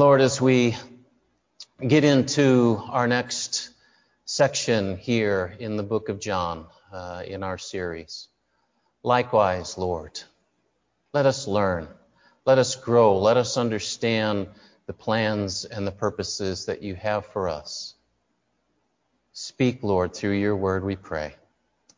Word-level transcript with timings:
Lord, 0.00 0.22
as 0.22 0.40
we 0.40 0.78
get 1.86 2.04
into 2.04 2.82
our 2.88 3.06
next 3.06 3.68
section 4.24 4.96
here 4.96 5.54
in 5.58 5.76
the 5.76 5.82
book 5.82 6.08
of 6.08 6.20
John 6.20 6.64
uh, 6.90 7.22
in 7.26 7.42
our 7.42 7.58
series, 7.58 8.28
likewise, 9.02 9.76
Lord, 9.76 10.18
let 11.12 11.26
us 11.26 11.46
learn, 11.46 11.86
let 12.46 12.56
us 12.56 12.76
grow, 12.76 13.18
let 13.18 13.36
us 13.36 13.58
understand 13.58 14.48
the 14.86 14.94
plans 14.94 15.66
and 15.66 15.86
the 15.86 15.92
purposes 15.92 16.64
that 16.64 16.80
you 16.80 16.94
have 16.94 17.26
for 17.26 17.50
us. 17.50 17.92
Speak, 19.34 19.82
Lord, 19.82 20.14
through 20.14 20.38
your 20.38 20.56
word, 20.56 20.82
we 20.82 20.96
pray. 20.96 21.34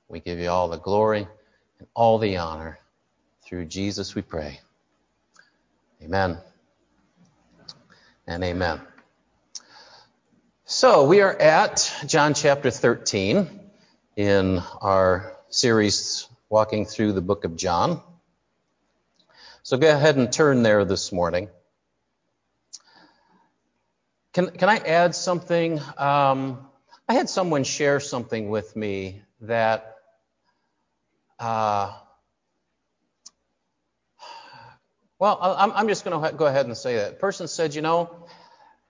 We 0.09 0.19
give 0.19 0.41
you 0.41 0.49
all 0.49 0.69
the 0.69 0.77
glory 0.77 1.29
and 1.79 1.87
all 1.95 2.19
the 2.19 2.39
honor. 2.39 2.81
Through 3.45 3.67
Jesus 3.67 4.17
we 4.17 4.23
pray. 4.23 4.59
Amen 6.03 6.41
and 8.27 8.45
amen. 8.45 8.81
So 10.65 11.07
we 11.07 11.21
are 11.21 11.33
at 11.35 11.93
John 12.07 12.35
chapter 12.35 12.71
13 12.71 13.49
in 14.17 14.63
our 14.81 15.37
series 15.51 16.29
walking 16.49 16.87
through 16.87 17.13
the 17.13 17.21
book 17.21 17.45
of 17.45 17.57
John. 17.57 18.01
So 19.63 19.77
go 19.77 19.91
ahead 19.91 20.17
and 20.17 20.33
turn 20.33 20.63
there 20.63 20.85
this 20.85 21.13
morning. 21.13 21.49
Can, 24.33 24.51
can 24.51 24.69
I 24.69 24.79
add 24.79 25.15
something? 25.15 25.79
Um, 25.99 26.67
I 27.09 27.15
had 27.15 27.29
someone 27.29 27.65
share 27.65 28.01
something 28.01 28.49
with 28.49 28.75
me 28.75 29.23
that 29.43 29.97
uh, 31.39 31.93
well, 35.23 35.39
I'm, 35.57 35.87
just 35.87 36.05
going 36.05 36.21
to 36.21 36.37
go 36.37 36.47
ahead 36.47 36.67
and 36.67 36.77
say 36.77 36.97
that. 36.97 37.11
The 37.11 37.17
person 37.17 37.47
said, 37.47 37.77
you 37.77 37.81
know, 37.81 38.11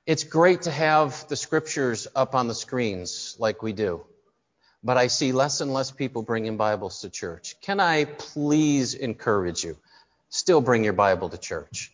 it's 0.07 0.25
great 0.25 0.63
to 0.63 0.71
have 0.71 1.29
the 1.29 1.37
scriptures 1.37 2.09
up 2.17 2.35
on 2.35 2.49
the 2.49 2.55
screens 2.55 3.37
like 3.39 3.63
we 3.63 3.75
do, 3.75 4.03
but 4.83 4.97
I 4.97 5.09
see 5.09 5.33
less 5.33 5.61
and 5.61 5.75
less 5.75 5.91
people 5.91 6.23
bringing 6.23 6.57
Bibles 6.57 7.03
to 7.03 7.11
church. 7.11 7.57
Can 7.61 7.81
I 7.81 8.07
please 8.07 8.95
encourage 8.95 9.63
you? 9.63 9.77
Still 10.31 10.63
bring 10.63 10.85
your 10.85 10.95
Bible 10.95 11.29
to 11.29 11.37
church. 11.37 11.93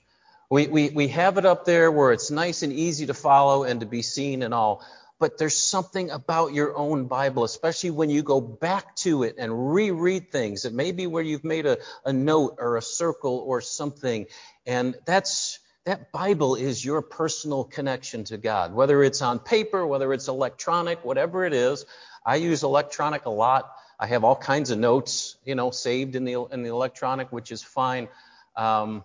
We, 0.49 0.69
we, 0.69 0.91
we 0.91 1.09
have 1.09 1.37
it 1.39 1.45
up 1.45 1.65
there 1.65 1.91
where 1.91 2.13
it's 2.13 2.31
nice 2.31 2.63
and 2.63 2.73
easy 2.73 3.07
to 3.07 3.15
follow 3.15 3.65
and 3.65 3.81
to 3.81 3.87
be 3.87 4.03
seen 4.03 4.45
and 4.45 4.55
all. 4.55 4.87
But 5.19 5.39
there's 5.39 5.61
something 5.61 6.11
about 6.11 6.53
your 6.53 6.77
own 6.77 7.07
Bible, 7.07 7.45
especially 7.45 7.91
when 7.91 8.09
you 8.09 8.23
go 8.23 8.41
back 8.41 8.95
to 8.97 9.25
it 9.25 9.37
and 9.39 9.73
reread 9.75 10.31
things. 10.31 10.65
It 10.65 10.73
may 10.73 10.93
be 10.93 11.07
where 11.07 11.23
you've 11.23 11.45
made 11.45 11.67
a, 11.67 11.79
a 12.05 12.13
note 12.13 12.57
or 12.59 12.77
a 12.77 12.83
circle 12.83 13.43
or 13.47 13.61
something. 13.61 14.27
And 14.67 14.95
that's, 15.07 15.59
that 15.87 16.13
Bible 16.13 16.55
is 16.55 16.85
your 16.85 17.03
personal 17.03 17.65
connection 17.65 18.25
to 18.25 18.37
God, 18.37 18.73
whether 18.75 19.03
it's 19.03 19.23
on 19.23 19.39
paper, 19.41 19.87
whether 19.87 20.13
it's 20.13 20.29
electronic, 20.29 21.05
whatever 21.05 21.45
it 21.45 21.53
is. 21.53 21.85
I 22.25 22.37
use 22.37 22.63
electronic 22.63 23.27
a 23.27 23.31
lot. 23.31 23.73
I 23.99 24.07
have 24.07 24.23
all 24.23 24.37
kinds 24.37 24.71
of 24.71 24.79
notes, 24.79 25.37
you 25.45 25.55
know, 25.57 25.71
saved 25.71 26.15
in 26.15 26.25
the 26.25 26.35
in 26.53 26.63
the 26.63 26.71
electronic, 26.71 27.33
which 27.33 27.51
is 27.51 27.63
fine. 27.63 28.09
Um, 28.55 29.05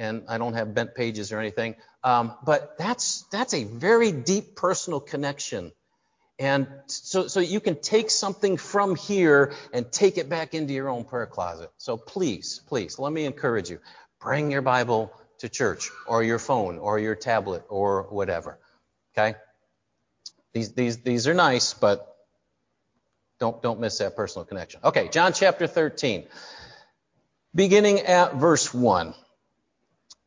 and 0.00 0.24
I 0.28 0.38
don't 0.38 0.54
have 0.54 0.74
bent 0.74 0.94
pages 0.94 1.30
or 1.30 1.38
anything. 1.38 1.76
Um, 2.02 2.34
but 2.42 2.78
that's 2.78 3.22
that's 3.30 3.52
a 3.52 3.64
very 3.64 4.10
deep 4.10 4.56
personal 4.56 4.98
connection. 4.98 5.72
And 6.38 6.66
so, 6.86 7.28
so 7.28 7.40
you 7.40 7.60
can 7.60 7.82
take 7.82 8.08
something 8.10 8.56
from 8.56 8.96
here 8.96 9.52
and 9.74 9.92
take 9.92 10.16
it 10.16 10.30
back 10.30 10.54
into 10.54 10.72
your 10.72 10.88
own 10.88 11.04
prayer 11.04 11.26
closet. 11.26 11.70
So 11.76 11.98
please, 11.98 12.62
please, 12.66 12.98
let 12.98 13.12
me 13.12 13.26
encourage 13.26 13.68
you. 13.68 13.78
Bring 14.20 14.50
your 14.50 14.62
Bible 14.62 15.12
to 15.40 15.50
church 15.50 15.90
or 16.06 16.22
your 16.22 16.38
phone 16.38 16.78
or 16.78 16.98
your 16.98 17.14
tablet 17.14 17.64
or 17.68 18.04
whatever. 18.04 18.58
Okay? 19.12 19.36
These, 20.54 20.72
these, 20.72 20.96
these 21.02 21.28
are 21.28 21.34
nice, 21.34 21.74
but 21.74 22.16
don't, 23.38 23.62
don't 23.62 23.78
miss 23.78 23.98
that 23.98 24.16
personal 24.16 24.46
connection. 24.46 24.80
Okay, 24.82 25.08
John 25.08 25.34
chapter 25.34 25.66
13. 25.66 26.24
Beginning 27.54 28.00
at 28.00 28.36
verse 28.36 28.72
1. 28.72 29.14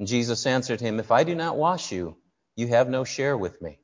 And 0.00 0.08
Jesus 0.08 0.46
answered 0.46 0.80
him, 0.80 0.98
If 0.98 1.10
I 1.10 1.24
do 1.24 1.34
not 1.34 1.58
wash 1.58 1.92
you, 1.92 2.16
you 2.56 2.68
have 2.68 2.88
no 2.88 3.04
share 3.04 3.36
with 3.36 3.60
me. 3.60 3.78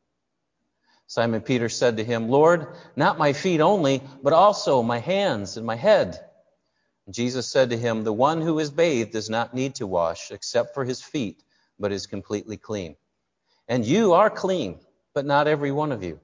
Simon 1.06 1.42
Peter 1.42 1.68
said 1.68 1.98
to 1.98 2.04
him, 2.04 2.30
Lord, 2.30 2.68
not 2.96 3.18
my 3.18 3.34
feet 3.34 3.60
only, 3.60 4.02
but 4.22 4.32
also 4.32 4.82
my 4.82 4.98
hands 4.98 5.58
and 5.58 5.66
my 5.66 5.76
head. 5.76 6.18
Jesus 7.10 7.50
said 7.50 7.68
to 7.68 7.76
him, 7.76 8.02
The 8.02 8.14
one 8.14 8.40
who 8.40 8.58
is 8.58 8.70
bathed 8.70 9.12
does 9.12 9.28
not 9.28 9.52
need 9.52 9.74
to 9.74 9.86
wash 9.86 10.30
except 10.30 10.72
for 10.72 10.86
his 10.86 11.02
feet, 11.02 11.42
but 11.78 11.92
is 11.92 12.06
completely 12.06 12.56
clean. 12.56 12.96
And 13.68 13.84
you 13.84 14.14
are 14.14 14.30
clean, 14.30 14.80
but 15.12 15.26
not 15.26 15.46
every 15.46 15.70
one 15.70 15.92
of 15.92 16.02
you. 16.02 16.18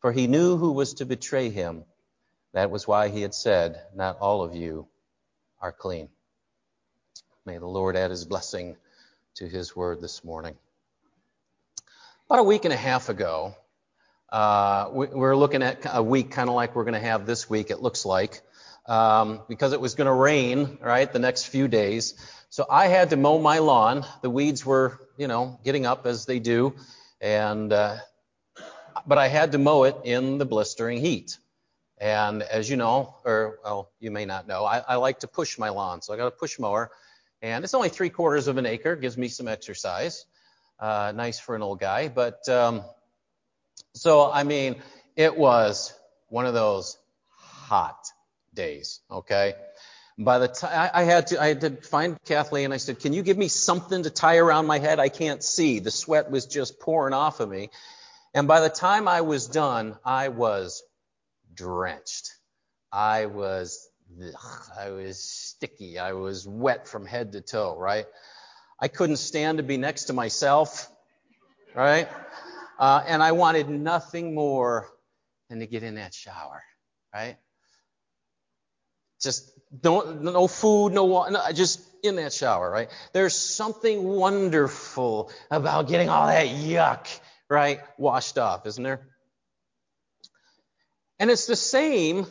For 0.00 0.12
he 0.12 0.26
knew 0.26 0.58
who 0.58 0.72
was 0.72 0.92
to 0.94 1.06
betray 1.06 1.48
him. 1.48 1.84
That 2.52 2.70
was 2.70 2.86
why 2.86 3.08
he 3.08 3.22
had 3.22 3.32
said, 3.32 3.80
Not 3.94 4.18
all 4.18 4.42
of 4.42 4.54
you 4.54 4.86
are 5.62 5.72
clean. 5.72 6.10
May 7.46 7.56
the 7.56 7.66
Lord 7.66 7.96
add 7.96 8.10
his 8.10 8.26
blessing 8.26 8.76
to 9.34 9.48
his 9.48 9.74
word 9.74 10.00
this 10.00 10.24
morning. 10.24 10.54
About 12.30 12.40
a 12.40 12.44
week 12.44 12.64
and 12.64 12.72
a 12.72 12.76
half 12.76 13.08
ago, 13.08 13.56
uh, 14.30 14.88
we, 14.92 15.06
we're 15.08 15.36
looking 15.36 15.62
at 15.62 15.84
a 15.92 16.02
week 16.02 16.30
kind 16.30 16.48
of 16.48 16.54
like 16.54 16.76
we're 16.76 16.84
going 16.84 16.94
to 16.94 17.00
have 17.00 17.26
this 17.26 17.50
week, 17.50 17.70
it 17.70 17.80
looks 17.80 18.04
like 18.04 18.42
um, 18.86 19.40
because 19.48 19.72
it 19.72 19.80
was 19.80 19.94
going 19.94 20.06
to 20.06 20.12
rain, 20.12 20.78
right, 20.80 21.12
the 21.12 21.18
next 21.18 21.44
few 21.46 21.68
days. 21.68 22.14
So 22.50 22.66
I 22.70 22.86
had 22.86 23.10
to 23.10 23.16
mow 23.16 23.38
my 23.40 23.58
lawn. 23.58 24.04
The 24.22 24.30
weeds 24.30 24.64
were, 24.64 25.00
you 25.16 25.26
know, 25.26 25.58
getting 25.64 25.86
up 25.86 26.06
as 26.06 26.26
they 26.26 26.38
do, 26.38 26.74
and 27.20 27.72
uh, 27.72 27.96
but 29.06 29.18
I 29.18 29.28
had 29.28 29.52
to 29.52 29.58
mow 29.58 29.84
it 29.84 29.96
in 30.04 30.38
the 30.38 30.46
blistering 30.46 31.00
heat. 31.00 31.38
And 31.98 32.42
as 32.42 32.68
you 32.68 32.76
know, 32.76 33.16
or 33.24 33.58
well, 33.64 33.90
you 33.98 34.10
may 34.10 34.26
not 34.26 34.46
know, 34.46 34.64
I, 34.64 34.78
I 34.78 34.96
like 34.96 35.20
to 35.20 35.28
push 35.28 35.58
my 35.58 35.70
lawn, 35.70 36.02
so 36.02 36.12
I 36.12 36.16
got 36.16 36.26
a 36.26 36.30
push 36.30 36.58
mower, 36.58 36.90
and 37.44 37.62
it's 37.62 37.74
only 37.74 37.90
three 37.90 38.08
quarters 38.08 38.48
of 38.48 38.56
an 38.56 38.64
acre, 38.64 38.96
gives 38.96 39.18
me 39.18 39.28
some 39.28 39.48
exercise. 39.48 40.24
Uh, 40.80 41.12
nice 41.14 41.38
for 41.38 41.54
an 41.54 41.60
old 41.60 41.78
guy, 41.78 42.08
but 42.08 42.48
um, 42.48 42.82
so 43.92 44.32
I 44.32 44.44
mean, 44.44 44.76
it 45.14 45.36
was 45.36 45.92
one 46.28 46.46
of 46.46 46.54
those 46.54 46.96
hot 47.36 48.06
days. 48.54 49.00
Okay. 49.10 49.54
By 50.16 50.38
the 50.38 50.48
time 50.48 50.90
I 50.94 51.02
had 51.02 51.26
to, 51.28 51.42
I 51.42 51.48
had 51.48 51.60
to 51.62 51.70
find 51.70 52.16
Kathleen. 52.24 52.72
I 52.72 52.78
said, 52.78 53.00
"Can 53.00 53.12
you 53.12 53.22
give 53.22 53.36
me 53.36 53.48
something 53.48 54.04
to 54.04 54.10
tie 54.10 54.38
around 54.38 54.66
my 54.66 54.78
head? 54.78 54.98
I 54.98 55.10
can't 55.10 55.42
see. 55.42 55.80
The 55.80 55.90
sweat 55.90 56.30
was 56.30 56.46
just 56.46 56.80
pouring 56.80 57.12
off 57.12 57.40
of 57.40 57.48
me." 57.50 57.68
And 58.32 58.48
by 58.48 58.60
the 58.60 58.70
time 58.70 59.06
I 59.06 59.20
was 59.20 59.46
done, 59.48 59.96
I 60.04 60.28
was 60.28 60.82
drenched. 61.52 62.30
I 62.90 63.26
was, 63.26 63.88
I 64.78 64.90
was 64.90 65.22
sticky. 65.22 65.98
I 65.98 66.12
was 66.12 66.46
wet 66.46 66.88
from 66.88 67.06
head 67.06 67.32
to 67.32 67.40
toe. 67.40 67.76
Right? 67.78 68.06
I 68.80 68.88
couldn't 68.88 69.16
stand 69.16 69.58
to 69.58 69.64
be 69.64 69.76
next 69.76 70.04
to 70.04 70.12
myself. 70.12 70.90
Right? 71.74 72.08
Uh, 72.78 73.02
and 73.06 73.22
I 73.22 73.32
wanted 73.32 73.68
nothing 73.68 74.34
more 74.34 74.88
than 75.48 75.60
to 75.60 75.66
get 75.66 75.82
in 75.82 75.96
that 75.96 76.14
shower. 76.14 76.62
Right? 77.14 77.36
Just 79.22 79.50
don't, 79.80 80.22
no 80.22 80.46
food, 80.46 80.92
no 80.92 81.04
water, 81.04 81.38
just 81.54 81.80
in 82.02 82.16
that 82.16 82.32
shower, 82.32 82.70
right? 82.70 82.90
There's 83.14 83.34
something 83.34 84.04
wonderful 84.04 85.30
about 85.50 85.88
getting 85.88 86.10
all 86.10 86.26
that 86.26 86.48
yuck 86.48 87.08
right? 87.48 87.80
Washed 87.98 88.38
off, 88.38 88.66
isn't 88.66 88.82
there? 88.82 89.06
And 91.18 91.30
it's 91.30 91.46
the 91.46 91.56
same 91.56 92.26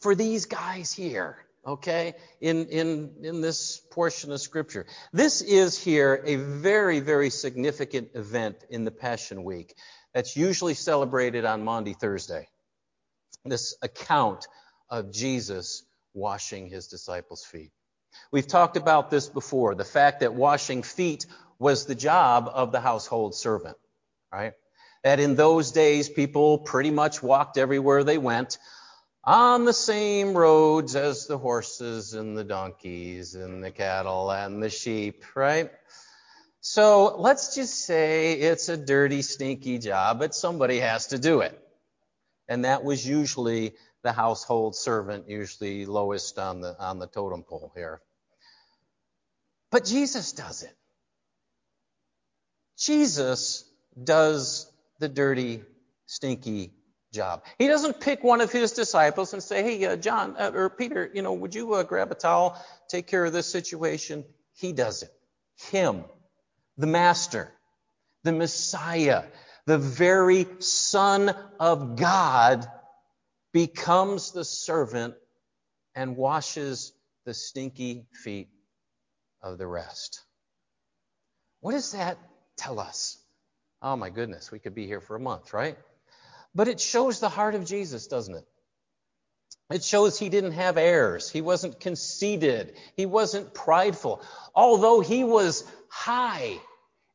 for 0.00 0.14
these 0.14 0.46
guys 0.46 0.92
here, 0.92 1.38
okay, 1.66 2.14
in, 2.40 2.66
in, 2.66 3.10
in 3.22 3.40
this 3.40 3.80
portion 3.90 4.32
of 4.32 4.40
Scripture. 4.40 4.86
This 5.12 5.42
is 5.42 5.82
here 5.82 6.22
a 6.24 6.36
very, 6.36 7.00
very 7.00 7.30
significant 7.30 8.10
event 8.14 8.56
in 8.70 8.84
the 8.84 8.90
Passion 8.90 9.44
Week 9.44 9.74
that's 10.12 10.36
usually 10.36 10.74
celebrated 10.74 11.44
on 11.44 11.64
Maundy 11.64 11.94
Thursday. 11.94 12.48
This 13.44 13.76
account 13.82 14.46
of 14.90 15.12
Jesus 15.12 15.84
washing 16.14 16.68
his 16.68 16.88
disciples' 16.88 17.44
feet. 17.44 17.70
We've 18.30 18.46
talked 18.46 18.76
about 18.76 19.10
this 19.10 19.28
before 19.28 19.74
the 19.74 19.84
fact 19.84 20.20
that 20.20 20.34
washing 20.34 20.82
feet 20.82 21.26
was 21.58 21.86
the 21.86 21.94
job 21.94 22.50
of 22.52 22.72
the 22.72 22.80
household 22.80 23.34
servant, 23.34 23.76
right? 24.32 24.52
That 25.04 25.20
in 25.20 25.36
those 25.36 25.72
days, 25.72 26.08
people 26.08 26.58
pretty 26.58 26.90
much 26.90 27.22
walked 27.22 27.58
everywhere 27.58 28.04
they 28.04 28.18
went 28.18 28.58
on 29.26 29.64
the 29.64 29.72
same 29.72 30.36
roads 30.36 30.94
as 30.94 31.26
the 31.26 31.36
horses 31.36 32.14
and 32.14 32.38
the 32.38 32.44
donkeys 32.44 33.34
and 33.34 33.62
the 33.62 33.72
cattle 33.72 34.30
and 34.30 34.62
the 34.62 34.70
sheep, 34.70 35.24
right? 35.34 35.70
So 36.60 37.16
let's 37.18 37.54
just 37.54 37.84
say 37.84 38.34
it's 38.34 38.68
a 38.68 38.76
dirty, 38.76 39.22
stinky 39.22 39.78
job, 39.78 40.20
but 40.20 40.34
somebody 40.34 40.78
has 40.78 41.08
to 41.08 41.18
do 41.18 41.40
it. 41.40 41.60
And 42.48 42.64
that 42.64 42.84
was 42.84 43.06
usually 43.06 43.74
the 44.02 44.12
household 44.12 44.76
servant, 44.76 45.28
usually 45.28 45.86
lowest 45.86 46.38
on 46.38 46.60
the, 46.60 46.76
on 46.78 47.00
the 47.00 47.08
totem 47.08 47.42
pole 47.42 47.72
here. 47.74 48.00
But 49.72 49.84
Jesus 49.84 50.32
does 50.32 50.62
it. 50.62 50.74
Jesus 52.78 53.64
does 54.02 54.70
the 55.00 55.08
dirty, 55.08 55.64
stinky 56.06 56.75
job. 57.16 57.42
He 57.58 57.66
doesn't 57.66 58.00
pick 58.00 58.22
one 58.22 58.40
of 58.40 58.52
his 58.52 58.72
disciples 58.72 59.32
and 59.32 59.42
say, 59.42 59.62
hey, 59.62 59.84
uh, 59.86 59.96
John, 59.96 60.36
uh, 60.38 60.52
or 60.54 60.70
Peter, 60.70 61.10
you 61.12 61.22
know, 61.22 61.32
would 61.32 61.54
you 61.54 61.74
uh, 61.74 61.82
grab 61.82 62.12
a 62.12 62.14
towel, 62.14 62.56
take 62.88 63.08
care 63.08 63.24
of 63.24 63.32
this 63.32 63.50
situation? 63.50 64.24
He 64.54 64.72
does 64.72 65.02
it. 65.02 65.10
Him, 65.70 66.04
the 66.76 66.86
Master, 66.86 67.50
the 68.22 68.32
Messiah, 68.32 69.24
the 69.64 69.78
very 69.78 70.46
Son 70.60 71.34
of 71.58 71.96
God, 71.96 72.66
becomes 73.52 74.32
the 74.32 74.44
servant 74.44 75.14
and 75.94 76.16
washes 76.16 76.92
the 77.24 77.34
stinky 77.34 78.06
feet 78.12 78.48
of 79.42 79.58
the 79.58 79.66
rest. 79.66 80.22
What 81.60 81.72
does 81.72 81.92
that 81.92 82.18
tell 82.56 82.78
us? 82.78 83.18
Oh 83.80 83.96
my 83.96 84.10
goodness, 84.10 84.52
we 84.52 84.58
could 84.58 84.74
be 84.74 84.86
here 84.86 85.00
for 85.00 85.16
a 85.16 85.20
month, 85.20 85.52
right? 85.52 85.76
But 86.56 86.68
it 86.68 86.80
shows 86.80 87.20
the 87.20 87.28
heart 87.28 87.54
of 87.54 87.66
Jesus, 87.66 88.06
doesn't 88.06 88.34
it? 88.34 88.46
It 89.68 89.84
shows 89.84 90.18
he 90.18 90.30
didn't 90.30 90.52
have 90.52 90.78
airs. 90.78 91.28
He 91.28 91.42
wasn't 91.42 91.80
conceited. 91.80 92.76
He 92.96 93.04
wasn't 93.04 93.52
prideful. 93.52 94.22
Although 94.54 95.00
he 95.00 95.22
was 95.22 95.64
high 95.90 96.56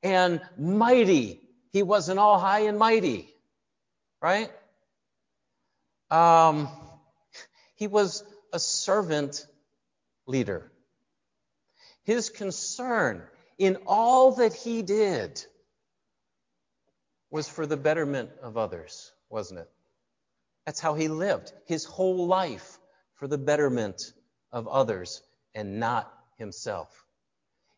and 0.04 0.42
mighty, 0.60 1.42
he 1.72 1.82
wasn't 1.82 2.20
all 2.20 2.38
high 2.38 2.62
and 2.62 2.78
mighty, 2.78 3.34
right? 4.22 4.52
Um, 6.12 6.70
he 7.78 7.88
was 7.88 8.24
a 8.54 8.60
servant 8.60 9.48
leader. 10.28 10.72
His 12.04 12.30
concern 12.30 13.24
in 13.58 13.78
all 13.88 14.34
that 14.34 14.54
he 14.54 14.84
did 14.84 15.44
was 17.32 17.50
for 17.50 17.66
the 17.66 17.78
betterment 17.78 18.30
of 18.44 18.58
others, 18.58 19.12
wasn't 19.32 19.62
it? 19.62 19.70
That's 20.66 20.80
how 20.80 20.94
he 20.94 21.08
lived 21.08 21.52
his 21.66 21.86
whole 21.86 22.28
life 22.28 22.78
for 23.16 23.28
the 23.28 23.38
betterment 23.38 24.14
of 24.52 24.68
others 24.68 25.22
and 25.56 25.80
not 25.80 26.12
himself. 26.38 26.90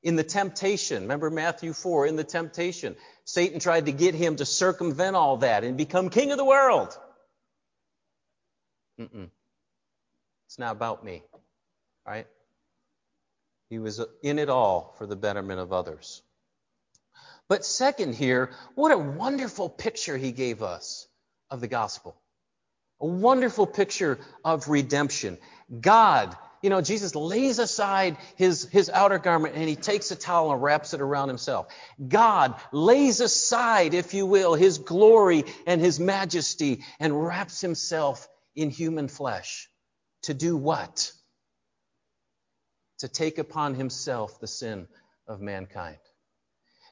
In 0.02 0.18
the 0.18 0.24
temptation, 0.24 1.04
remember 1.04 1.30
Matthew 1.30 1.72
4, 1.72 2.08
in 2.08 2.18
the 2.18 2.26
temptation, 2.26 2.98
Satan 3.24 3.60
tried 3.60 3.86
to 3.86 3.94
get 3.94 4.16
him 4.16 4.36
to 4.36 4.46
circumvent 4.46 5.16
all 5.16 5.38
that 5.38 5.64
and 5.64 5.78
become 5.78 6.10
king 6.10 6.32
of 6.32 6.38
the 6.38 6.44
world. 6.44 6.98
Mm-mm. 9.00 9.30
It's 10.48 10.60
not 10.60 10.74
about 10.74 11.06
me, 11.06 11.24
right? 12.06 12.28
He 13.70 13.80
was 13.80 14.02
in 14.22 14.40
it 14.40 14.50
all 14.50 14.94
for 14.98 15.08
the 15.08 15.16
betterment 15.16 15.60
of 15.60 15.72
others. 15.72 16.22
But 17.48 17.66
second, 17.66 18.16
here, 18.16 18.52
what 18.76 18.92
a 18.92 18.98
wonderful 18.98 19.70
picture 19.70 20.18
he 20.18 20.32
gave 20.32 20.62
us 20.62 21.08
of 21.54 21.62
the 21.62 21.70
gospel. 21.70 22.20
A 23.00 23.08
wonderful 23.08 23.66
picture 23.66 24.20
of 24.44 24.68
redemption. 24.68 25.38
God, 25.80 26.36
you 26.62 26.70
know, 26.70 26.82
Jesus 26.82 27.16
lays 27.16 27.60
aside 27.60 28.18
his, 28.36 28.66
his 28.66 28.90
outer 28.90 29.20
garment 29.20 29.56
and 29.56 29.70
he 29.70 29.78
takes 29.78 30.12
a 30.12 30.16
towel 30.18 30.52
and 30.52 30.62
wraps 30.62 30.94
it 30.94 31.00
around 31.00 31.30
himself. 31.30 31.68
God 32.06 32.56
lays 32.74 33.22
aside, 33.22 33.94
if 33.94 34.14
you 34.14 34.26
will, 34.26 34.56
his 34.56 34.80
glory 34.80 35.46
and 35.66 35.80
his 35.80 35.98
majesty 36.00 36.84
and 37.00 37.26
wraps 37.26 37.62
himself 37.62 38.28
in 38.56 38.70
human 38.70 39.08
flesh. 39.08 39.70
To 40.24 40.34
do 40.34 40.58
what? 40.58 41.14
to 43.04 43.10
take 43.10 43.38
upon 43.38 43.76
himself 43.76 44.40
the 44.40 44.48
sin 44.48 44.88
of 45.28 45.42
mankind. 45.42 45.98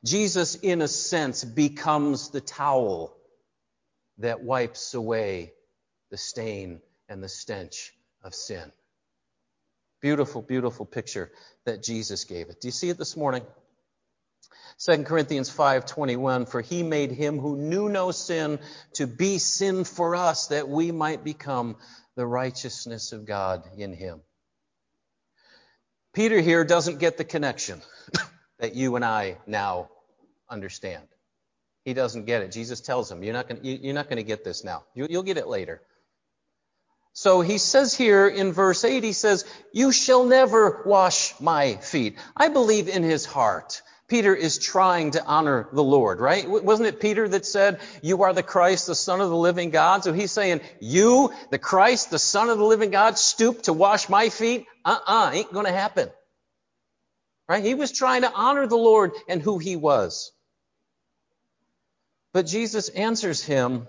Jesus, 0.04 0.56
in 0.56 0.81
a 0.81 0.88
sense, 0.90 1.46
becomes 1.46 2.31
the 2.31 2.42
towel 2.42 3.16
that 4.18 4.44
wipes 4.44 4.94
away 4.94 5.54
the 6.10 6.18
stain 6.18 6.81
and 7.10 7.24
the 7.24 7.30
stench 7.30 7.94
of 8.24 8.36
sin. 8.36 8.72
Beautiful, 10.02 10.42
beautiful 10.42 10.86
picture 10.86 11.31
that 11.66 11.84
Jesus 11.84 12.24
gave 12.25 12.50
it. 12.50 12.60
Do 12.60 12.68
you 12.68 12.72
see 12.72 12.90
it 12.90 12.98
this 12.98 13.16
morning? 13.16 13.44
2 14.80 15.04
Corinthians 15.04 15.50
5:21 15.50 16.48
for 16.48 16.62
he 16.62 16.81
made 16.81 17.12
him 17.12 17.40
who 17.40 17.56
knew 17.56 17.88
no 17.88 18.12
sin 18.12 18.60
to 18.94 19.06
be 19.06 19.38
sin 19.38 19.84
for 19.84 20.16
us 20.16 20.48
that 20.48 20.68
we 20.68 20.92
might 20.92 21.24
become 21.24 21.78
the 22.16 22.25
righteousness 22.25 23.12
of 23.12 23.25
God 23.25 23.69
in 23.78 23.94
him. 23.94 24.22
Peter 26.13 26.42
here 26.42 26.66
doesn't 26.66 26.98
get 26.98 27.18
the 27.18 27.24
connection 27.24 27.81
that 28.60 28.75
you 28.75 28.96
and 28.96 29.06
I 29.06 29.38
now 29.46 29.90
understand. 30.50 31.08
He 31.86 31.94
doesn't 31.94 32.25
get 32.25 32.44
it. 32.44 32.51
Jesus 32.51 32.81
tells 32.81 33.12
him, 33.12 33.24
You're 33.24 33.33
not 33.33 33.48
going 33.48 34.18
to 34.18 34.24
get 34.24 34.44
this 34.44 34.63
now. 34.63 34.83
You, 34.94 35.07
you'll 35.10 35.24
get 35.24 35.38
it 35.38 35.48
later. 35.48 35.82
So 37.13 37.41
he 37.41 37.58
says 37.58 37.94
here 37.94 38.27
in 38.27 38.53
verse 38.53 38.86
8, 38.86 39.03
he 39.03 39.13
says, 39.13 39.46
You 39.74 39.91
shall 39.91 40.24
never 40.25 40.84
wash 40.86 41.34
my 41.41 41.75
feet. 41.75 42.17
I 42.38 42.48
believe 42.50 42.88
in 42.88 43.03
his 43.03 43.25
heart 43.25 43.82
Peter 44.12 44.36
is 44.36 44.58
trying 44.58 45.12
to 45.12 45.24
honor 45.24 45.70
the 45.72 45.82
Lord, 45.82 46.20
right? 46.20 46.46
Wasn't 46.46 46.86
it 46.86 47.00
Peter 47.00 47.29
that 47.29 47.46
said, 47.46 47.79
You 48.01 48.24
are 48.24 48.34
the 48.34 48.44
Christ, 48.44 48.88
the 48.88 48.94
Son 48.94 49.22
of 49.22 49.29
the 49.29 49.38
living 49.38 49.70
God? 49.70 50.03
So 50.03 50.12
he's 50.12 50.34
saying, 50.34 50.60
You, 50.82 51.32
the 51.50 51.58
Christ, 51.58 52.12
the 52.12 52.20
Son 52.20 52.50
of 52.50 52.58
the 52.58 52.65
living 52.65 52.91
God, 52.91 53.17
stoop 53.17 53.62
to 53.63 53.74
wash 53.74 54.10
my 54.10 54.27
feet? 54.27 54.65
Uh 54.84 54.98
uh-uh, 55.08 55.27
uh, 55.27 55.32
ain't 55.32 55.53
gonna 55.53 55.72
happen. 55.72 56.10
Right? 57.48 57.63
He 57.63 57.74
was 57.74 57.94
trying 57.94 58.24
to 58.24 58.34
honor 58.34 58.67
the 58.67 58.75
Lord 58.75 59.13
and 59.29 59.41
who 59.41 59.60
he 59.60 59.77
was. 59.77 60.34
But 62.34 62.46
Jesus 62.46 62.90
answers 62.90 63.44
him, 63.44 63.88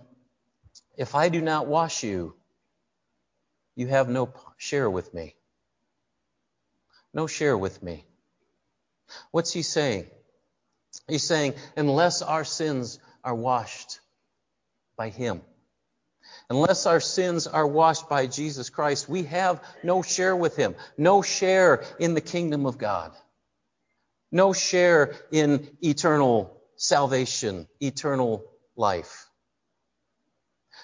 If 0.96 1.14
I 1.14 1.28
do 1.28 1.40
not 1.40 1.66
wash 1.66 2.02
you, 2.02 2.34
you 3.76 3.86
have 3.86 4.08
no 4.08 4.32
share 4.56 4.90
with 4.90 5.14
me. 5.14 5.36
No 7.14 7.26
share 7.26 7.56
with 7.56 7.82
me. 7.82 8.04
What's 9.30 9.52
he 9.52 9.62
saying? 9.62 10.06
He's 11.08 11.26
saying, 11.26 11.54
unless 11.76 12.22
our 12.22 12.44
sins 12.44 12.98
are 13.24 13.34
washed 13.34 14.00
by 14.96 15.08
him, 15.08 15.42
unless 16.50 16.86
our 16.86 17.00
sins 17.00 17.46
are 17.46 17.66
washed 17.66 18.08
by 18.08 18.26
Jesus 18.26 18.70
Christ, 18.70 19.08
we 19.08 19.24
have 19.24 19.62
no 19.82 20.02
share 20.02 20.36
with 20.36 20.56
him, 20.56 20.74
no 20.98 21.22
share 21.22 21.84
in 21.98 22.14
the 22.14 22.20
kingdom 22.20 22.66
of 22.66 22.78
God, 22.78 23.12
no 24.30 24.52
share 24.52 25.14
in 25.30 25.76
eternal 25.82 26.61
salvation, 26.82 27.68
eternal 27.80 28.44
life. 28.76 29.28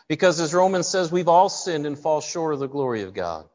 Because 0.08 0.38
as 0.38 0.54
Romans 0.54 0.86
says, 0.86 1.10
we've 1.10 1.28
all 1.28 1.48
sinned 1.48 1.86
and 1.86 1.98
fall 1.98 2.20
short 2.20 2.54
of 2.54 2.60
the 2.60 2.68
glory 2.68 3.02
of 3.02 3.14
God. 3.14 3.46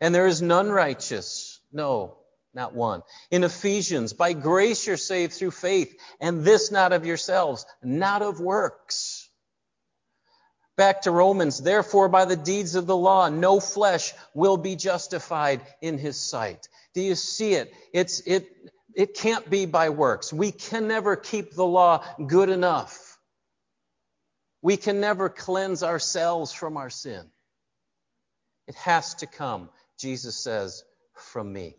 And 0.00 0.12
there 0.12 0.26
is 0.26 0.42
none 0.42 0.68
righteous. 0.68 1.60
No, 1.72 2.18
not 2.52 2.74
one. 2.74 3.02
In 3.30 3.44
Ephesians, 3.44 4.12
by 4.14 4.32
grace 4.32 4.84
you're 4.84 4.96
saved 4.96 5.34
through 5.34 5.52
faith, 5.52 5.94
and 6.20 6.44
this 6.44 6.72
not 6.72 6.92
of 6.92 7.06
yourselves, 7.06 7.64
not 7.84 8.20
of 8.20 8.40
works. 8.40 9.30
Back 10.76 11.02
to 11.02 11.12
Romans, 11.12 11.62
therefore 11.62 12.08
by 12.08 12.24
the 12.24 12.36
deeds 12.36 12.74
of 12.74 12.86
the 12.86 12.96
law, 12.96 13.28
no 13.28 13.60
flesh 13.60 14.12
will 14.34 14.56
be 14.56 14.74
justified 14.74 15.60
in 15.80 15.98
his 15.98 16.16
sight. 16.16 16.68
Do 16.94 17.00
you 17.00 17.14
see 17.14 17.54
it? 17.54 17.72
It's, 17.92 18.20
it, 18.26 18.48
it 18.94 19.14
can't 19.14 19.48
be 19.48 19.66
by 19.66 19.90
works. 19.90 20.32
We 20.32 20.52
can 20.52 20.88
never 20.88 21.16
keep 21.16 21.54
the 21.54 21.66
law 21.66 22.04
good 22.26 22.48
enough. 22.48 23.18
We 24.62 24.76
can 24.76 25.00
never 25.00 25.28
cleanse 25.28 25.82
ourselves 25.82 26.52
from 26.52 26.76
our 26.76 26.90
sin. 26.90 27.24
It 28.68 28.76
has 28.76 29.14
to 29.16 29.26
come, 29.26 29.70
Jesus 29.98 30.36
says, 30.36 30.84
from 31.14 31.52
me. 31.52 31.76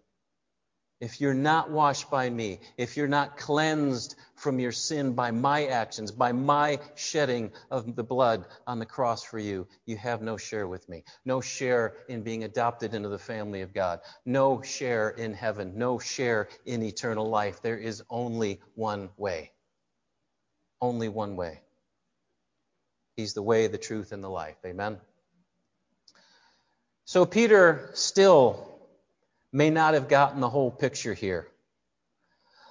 If 1.03 1.19
you're 1.19 1.33
not 1.33 1.69
washed 1.69 2.09
by 2.09 2.29
me, 2.29 2.61
if 2.77 2.95
you're 2.95 3.09
not 3.09 3.35
cleansed 3.35 4.15
from 4.35 4.57
your 4.57 4.71
sin 4.71 5.11
by 5.11 5.31
my 5.31 5.65
actions, 5.65 6.11
by 6.13 6.31
my 6.31 6.79
shedding 6.95 7.51
of 7.69 7.97
the 7.97 8.05
blood 8.05 8.45
on 8.65 8.79
the 8.79 8.85
cross 8.85 9.21
for 9.21 9.37
you, 9.37 9.67
you 9.85 9.97
have 9.97 10.21
no 10.21 10.37
share 10.37 10.65
with 10.65 10.87
me. 10.87 11.03
No 11.25 11.41
share 11.41 11.97
in 12.07 12.23
being 12.23 12.45
adopted 12.45 12.93
into 12.93 13.09
the 13.09 13.19
family 13.19 13.59
of 13.59 13.73
God. 13.73 13.99
No 14.25 14.61
share 14.61 15.09
in 15.09 15.33
heaven. 15.33 15.73
No 15.75 15.99
share 15.99 16.47
in 16.65 16.81
eternal 16.81 17.27
life. 17.27 17.61
There 17.61 17.77
is 17.77 18.01
only 18.09 18.61
one 18.75 19.09
way. 19.17 19.51
Only 20.79 21.09
one 21.09 21.35
way. 21.35 21.59
He's 23.17 23.33
the 23.33 23.43
way, 23.43 23.67
the 23.67 23.77
truth, 23.77 24.13
and 24.13 24.23
the 24.23 24.29
life. 24.29 24.55
Amen. 24.65 25.01
So 27.03 27.25
Peter 27.25 27.91
still 27.93 28.72
may 29.53 29.69
not 29.69 29.93
have 29.93 30.09
gotten 30.09 30.41
the 30.41 30.49
whole 30.49 30.71
picture 30.71 31.13
here. 31.13 31.47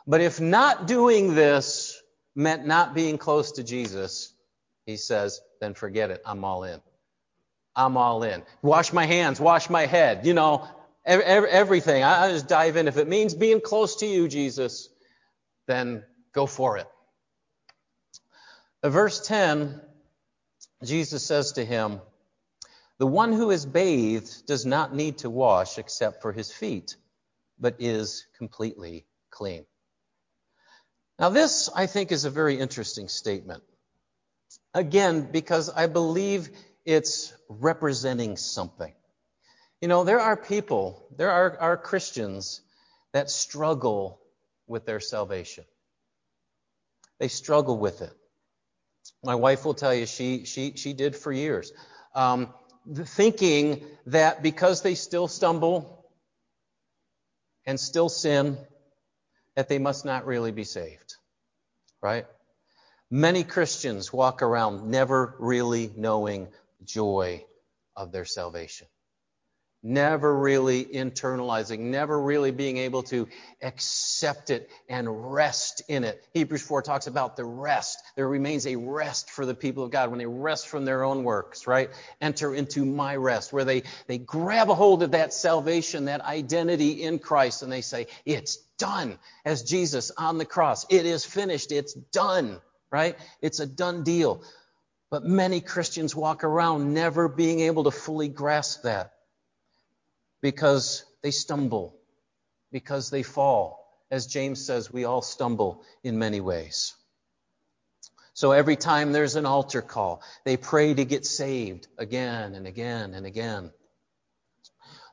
But 0.06 0.20
if 0.20 0.40
not 0.40 0.86
doing 0.86 1.34
this 1.34 2.02
meant 2.34 2.66
not 2.66 2.92
being 2.94 3.18
close 3.18 3.52
to 3.52 3.62
Jesus, 3.62 4.34
he 4.84 4.96
says, 4.96 5.40
then 5.60 5.74
forget 5.74 6.10
it. 6.10 6.20
I'm 6.26 6.44
all 6.44 6.64
in. 6.64 6.80
I'm 7.76 7.96
all 7.96 8.24
in. 8.24 8.42
Wash 8.60 8.92
my 8.92 9.06
hands, 9.06 9.40
wash 9.40 9.70
my 9.70 9.86
head, 9.86 10.26
you 10.26 10.34
know, 10.34 10.68
everything. 11.06 12.02
I 12.02 12.30
just 12.30 12.48
dive 12.48 12.76
in. 12.76 12.88
If 12.88 12.96
it 12.96 13.08
means 13.08 13.32
being 13.32 13.60
close 13.60 13.96
to 13.96 14.06
you, 14.06 14.28
Jesus, 14.28 14.88
then 15.68 16.02
go 16.34 16.46
for 16.46 16.78
it. 16.78 16.88
verse 18.82 19.26
10, 19.26 19.80
Jesus 20.84 21.24
says 21.24 21.52
to 21.52 21.64
him, 21.64 22.00
the 23.02 23.06
one 23.08 23.32
who 23.32 23.50
is 23.50 23.66
bathed 23.66 24.46
does 24.46 24.64
not 24.64 24.94
need 24.94 25.18
to 25.18 25.28
wash 25.28 25.76
except 25.76 26.22
for 26.22 26.32
his 26.32 26.52
feet, 26.52 26.94
but 27.58 27.74
is 27.80 28.28
completely 28.38 29.06
clean. 29.28 29.66
Now, 31.18 31.30
this, 31.30 31.68
I 31.74 31.86
think, 31.86 32.12
is 32.12 32.24
a 32.24 32.30
very 32.30 32.60
interesting 32.60 33.08
statement. 33.08 33.64
Again, 34.72 35.28
because 35.32 35.68
I 35.68 35.88
believe 35.88 36.50
it's 36.84 37.32
representing 37.48 38.36
something. 38.36 38.92
You 39.80 39.88
know, 39.88 40.04
there 40.04 40.20
are 40.20 40.36
people, 40.36 41.04
there 41.16 41.32
are, 41.32 41.58
are 41.58 41.76
Christians 41.76 42.60
that 43.12 43.30
struggle 43.30 44.20
with 44.68 44.86
their 44.86 45.00
salvation. 45.00 45.64
They 47.18 47.26
struggle 47.26 47.78
with 47.78 48.00
it. 48.00 48.12
My 49.24 49.34
wife 49.34 49.64
will 49.64 49.74
tell 49.74 49.92
you 49.92 50.06
she 50.06 50.44
she 50.44 50.74
she 50.76 50.92
did 50.92 51.16
for 51.16 51.32
years. 51.32 51.72
Um, 52.14 52.54
thinking 52.86 53.84
that 54.06 54.42
because 54.42 54.82
they 54.82 54.94
still 54.94 55.28
stumble 55.28 56.04
and 57.66 57.78
still 57.78 58.08
sin, 58.08 58.58
that 59.56 59.68
they 59.68 59.78
must 59.78 60.04
not 60.04 60.26
really 60.26 60.52
be 60.52 60.64
saved. 60.64 61.16
Right? 62.00 62.26
Many 63.10 63.44
Christians 63.44 64.12
walk 64.12 64.42
around 64.42 64.90
never 64.90 65.36
really 65.38 65.92
knowing 65.96 66.48
joy 66.84 67.44
of 67.94 68.10
their 68.10 68.24
salvation 68.24 68.88
never 69.82 70.38
really 70.38 70.84
internalizing, 70.84 71.80
never 71.80 72.20
really 72.20 72.52
being 72.52 72.76
able 72.78 73.02
to 73.02 73.26
accept 73.60 74.50
it 74.50 74.70
and 74.88 75.32
rest 75.32 75.82
in 75.88 76.04
it. 76.04 76.24
Hebrews 76.32 76.62
4 76.62 76.82
talks 76.82 77.08
about 77.08 77.36
the 77.36 77.44
rest. 77.44 77.98
There 78.14 78.28
remains 78.28 78.66
a 78.66 78.76
rest 78.76 79.30
for 79.30 79.44
the 79.44 79.54
people 79.54 79.82
of 79.82 79.90
God 79.90 80.10
when 80.10 80.20
they 80.20 80.26
rest 80.26 80.68
from 80.68 80.84
their 80.84 81.02
own 81.02 81.24
works, 81.24 81.66
right? 81.66 81.90
Enter 82.20 82.54
into 82.54 82.84
my 82.84 83.16
rest, 83.16 83.52
where 83.52 83.64
they, 83.64 83.82
they 84.06 84.18
grab 84.18 84.70
a 84.70 84.74
hold 84.74 85.02
of 85.02 85.12
that 85.12 85.34
salvation, 85.34 86.04
that 86.04 86.20
identity 86.20 87.02
in 87.02 87.18
Christ, 87.18 87.62
and 87.62 87.72
they 87.72 87.80
say, 87.80 88.06
It's 88.24 88.58
done. 88.78 89.18
As 89.44 89.64
Jesus 89.64 90.12
on 90.16 90.38
the 90.38 90.44
cross, 90.44 90.86
it 90.90 91.06
is 91.06 91.24
finished, 91.24 91.72
it's 91.72 91.94
done, 91.94 92.60
right? 92.90 93.18
It's 93.40 93.58
a 93.58 93.66
done 93.66 94.04
deal. 94.04 94.44
But 95.10 95.24
many 95.24 95.60
Christians 95.60 96.16
walk 96.16 96.42
around 96.44 96.94
never 96.94 97.28
being 97.28 97.60
able 97.60 97.84
to 97.84 97.90
fully 97.90 98.28
grasp 98.28 98.84
that 98.84 99.12
because 100.42 101.04
they 101.22 101.30
stumble, 101.30 101.96
because 102.70 103.08
they 103.08 103.22
fall. 103.22 103.78
As 104.10 104.26
James 104.26 104.62
says, 104.64 104.92
we 104.92 105.04
all 105.04 105.22
stumble 105.22 105.82
in 106.04 106.18
many 106.18 106.40
ways. 106.40 106.94
So 108.34 108.52
every 108.52 108.76
time 108.76 109.12
there's 109.12 109.36
an 109.36 109.46
altar 109.46 109.82
call, 109.82 110.22
they 110.44 110.56
pray 110.56 110.92
to 110.92 111.04
get 111.04 111.24
saved 111.24 111.86
again 111.96 112.54
and 112.54 112.66
again 112.66 113.14
and 113.14 113.24
again. 113.24 113.70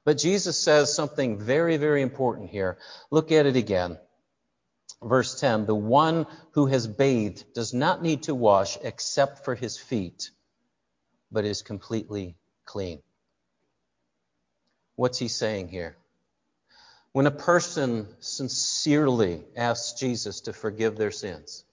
But 0.04 0.18
Jesus 0.18 0.58
says 0.58 0.94
something 0.94 1.40
very, 1.40 1.78
very 1.78 2.02
important 2.02 2.50
here. 2.50 2.78
Look 3.12 3.32
at 3.32 3.46
it 3.46 3.56
again. 3.56 3.98
Verse 5.04 5.40
10 5.40 5.66
The 5.66 5.76
one 5.76 6.26
who 6.52 6.66
has 6.68 6.88
bathed 6.88 7.54
does 7.54 7.74
not 7.74 8.02
need 8.02 8.24
to 8.24 8.36
wash 8.36 8.78
except 8.82 9.46
for 9.46 9.54
his 9.54 9.78
feet, 9.78 10.32
but 11.32 11.46
is 11.46 11.62
completely 11.62 12.36
clean. 12.66 13.02
What's 15.00 15.18
he 15.18 15.30
saying 15.30 15.70
here? 15.70 15.96
When 17.14 17.26
a 17.26 17.32
person 17.32 18.06
sincerely 18.20 19.46
asks 19.56 19.98
Jesus 19.98 20.42
to 20.42 20.52
forgive 20.52 20.98
their 20.98 21.10
sins, 21.10 21.64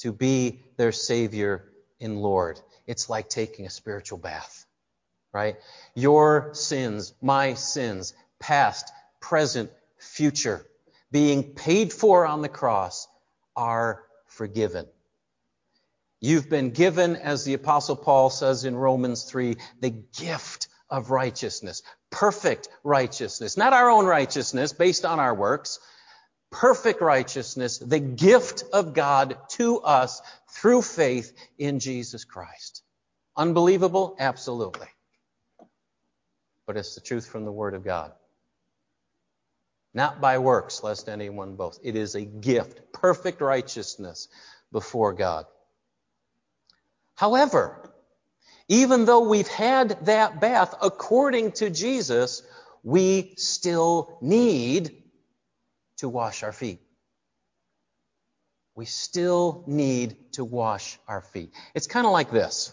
to 0.00 0.12
be 0.12 0.60
their 0.76 0.92
Savior 0.92 1.72
and 2.02 2.20
Lord, 2.20 2.60
it's 2.86 3.08
like 3.08 3.30
taking 3.30 3.64
a 3.64 3.70
spiritual 3.70 4.18
bath, 4.18 4.66
right? 5.32 5.56
Your 5.94 6.50
sins, 6.52 7.14
my 7.22 7.54
sins, 7.54 8.12
past, 8.38 8.92
present, 9.20 9.70
future, 9.96 10.66
being 11.10 11.54
paid 11.54 11.94
for 11.94 12.26
on 12.26 12.42
the 12.42 12.50
cross, 12.50 13.08
are 13.56 14.04
forgiven. 14.26 14.84
You've 16.20 16.50
been 16.50 16.72
given, 16.72 17.16
as 17.16 17.46
the 17.46 17.54
Apostle 17.54 17.96
Paul 17.96 18.28
says 18.28 18.66
in 18.66 18.76
Romans 18.76 19.24
3, 19.24 19.56
the 19.80 19.88
gift 19.88 20.68
of 20.90 21.10
righteousness, 21.10 21.82
perfect 22.10 22.68
righteousness, 22.82 23.56
not 23.56 23.72
our 23.72 23.90
own 23.90 24.06
righteousness 24.06 24.72
based 24.72 25.04
on 25.04 25.20
our 25.20 25.34
works, 25.34 25.78
perfect 26.50 27.00
righteousness, 27.00 27.78
the 27.78 28.00
gift 28.00 28.64
of 28.72 28.92
God 28.94 29.36
to 29.50 29.80
us 29.80 30.20
through 30.50 30.82
faith 30.82 31.32
in 31.58 31.78
Jesus 31.78 32.24
Christ. 32.24 32.82
Unbelievable? 33.36 34.16
Absolutely. 34.18 34.88
But 36.66 36.76
it's 36.76 36.94
the 36.94 37.00
truth 37.00 37.26
from 37.26 37.44
the 37.44 37.52
Word 37.52 37.74
of 37.74 37.84
God. 37.84 38.12
Not 39.92 40.20
by 40.20 40.38
works, 40.38 40.82
lest 40.82 41.08
anyone 41.08 41.56
boast. 41.56 41.80
It 41.82 41.96
is 41.96 42.14
a 42.14 42.24
gift, 42.24 42.92
perfect 42.92 43.40
righteousness 43.40 44.28
before 44.70 45.12
God. 45.12 45.46
However, 47.16 47.92
even 48.70 49.04
though 49.04 49.28
we've 49.28 49.48
had 49.48 50.06
that 50.06 50.40
bath 50.40 50.76
according 50.80 51.50
to 51.52 51.70
Jesus, 51.70 52.42
we 52.84 53.34
still 53.36 54.16
need 54.22 55.02
to 55.96 56.08
wash 56.08 56.44
our 56.44 56.52
feet. 56.52 56.80
We 58.76 58.84
still 58.84 59.64
need 59.66 60.16
to 60.34 60.44
wash 60.44 61.00
our 61.08 61.20
feet. 61.20 61.52
It's 61.74 61.88
kind 61.88 62.06
of 62.06 62.12
like 62.12 62.30
this. 62.30 62.72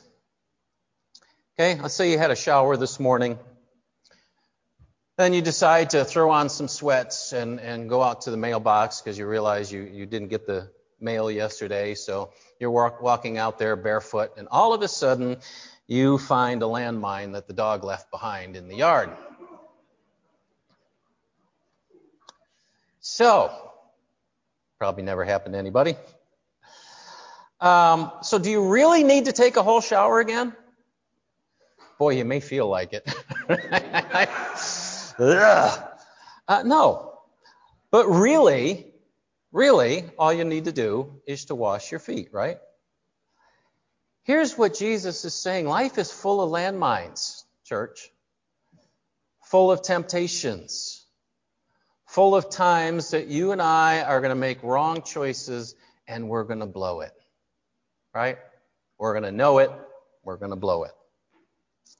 Okay, 1.59 1.81
let's 1.81 1.95
say 1.95 2.11
you 2.11 2.19
had 2.19 2.29
a 2.29 2.35
shower 2.35 2.77
this 2.77 2.99
morning. 2.99 3.39
Then 5.17 5.33
you 5.33 5.41
decide 5.41 5.89
to 5.89 6.05
throw 6.05 6.29
on 6.29 6.49
some 6.49 6.67
sweats 6.67 7.33
and, 7.33 7.59
and 7.59 7.89
go 7.89 8.03
out 8.03 8.21
to 8.21 8.31
the 8.31 8.37
mailbox 8.37 9.01
because 9.01 9.17
you 9.17 9.25
realize 9.25 9.71
you, 9.71 9.81
you 9.81 10.05
didn't 10.05 10.27
get 10.27 10.45
the 10.45 10.69
mail 10.99 11.31
yesterday. 11.31 11.95
So 11.95 12.33
you're 12.59 12.69
walk, 12.69 13.01
walking 13.01 13.39
out 13.39 13.57
there 13.57 13.75
barefoot, 13.75 14.33
and 14.37 14.47
all 14.51 14.75
of 14.75 14.83
a 14.83 14.87
sudden 14.87 15.37
you 15.87 16.17
find 16.17 16.61
a 16.61 16.65
landmine 16.65 17.33
that 17.33 17.47
the 17.47 17.53
dog 17.53 17.83
left 17.83 18.11
behind 18.11 18.55
in 18.55 18.67
the 18.67 18.75
yard. 18.75 19.09
So, 22.99 23.51
probably 24.77 25.03
never 25.03 25.23
happened 25.23 25.53
to 25.53 25.59
anybody. 25.59 25.95
Um, 27.61 28.11
so, 28.21 28.37
do 28.37 28.51
you 28.51 28.67
really 28.67 29.03
need 29.03 29.25
to 29.25 29.31
take 29.31 29.55
a 29.55 29.63
whole 29.63 29.81
shower 29.81 30.19
again? 30.19 30.53
Boy, 31.97 32.15
you 32.15 32.25
may 32.25 32.41
feel 32.41 32.67
like 32.67 32.93
it. 32.93 33.07
uh, 36.47 36.63
no. 36.63 37.19
But 37.89 38.07
really, 38.07 38.87
really, 39.51 40.03
all 40.19 40.33
you 40.33 40.43
need 40.43 40.65
to 40.65 40.71
do 40.71 41.21
is 41.25 41.45
to 41.45 41.55
wash 41.55 41.89
your 41.89 41.99
feet, 41.99 42.29
right? 42.31 42.57
Here's 44.27 44.57
what 44.57 44.73
Jesus 44.73 45.23
is 45.23 45.33
saying 45.33 45.67
life 45.67 45.97
is 45.97 46.11
full 46.11 46.41
of 46.41 46.51
landmines, 46.51 47.45
church, 47.63 48.11
full 49.45 49.71
of 49.71 49.81
temptations, 49.81 51.05
full 52.05 52.35
of 52.35 52.49
times 52.49 53.11
that 53.11 53.27
you 53.27 53.53
and 53.53 53.61
I 53.61 54.01
are 54.01 54.19
going 54.19 54.31
to 54.31 54.35
make 54.35 54.61
wrong 54.63 55.01
choices 55.01 55.75
and 56.09 56.27
we're 56.27 56.43
going 56.43 56.59
to 56.59 56.65
blow 56.65 56.99
it. 56.99 57.13
Right? 58.13 58.37
We're 58.97 59.13
going 59.13 59.23
to 59.23 59.31
know 59.31 59.59
it. 59.59 59.71
We're 60.25 60.35
going 60.35 60.51
to 60.51 60.57
blow 60.57 60.83
it. 60.83 60.91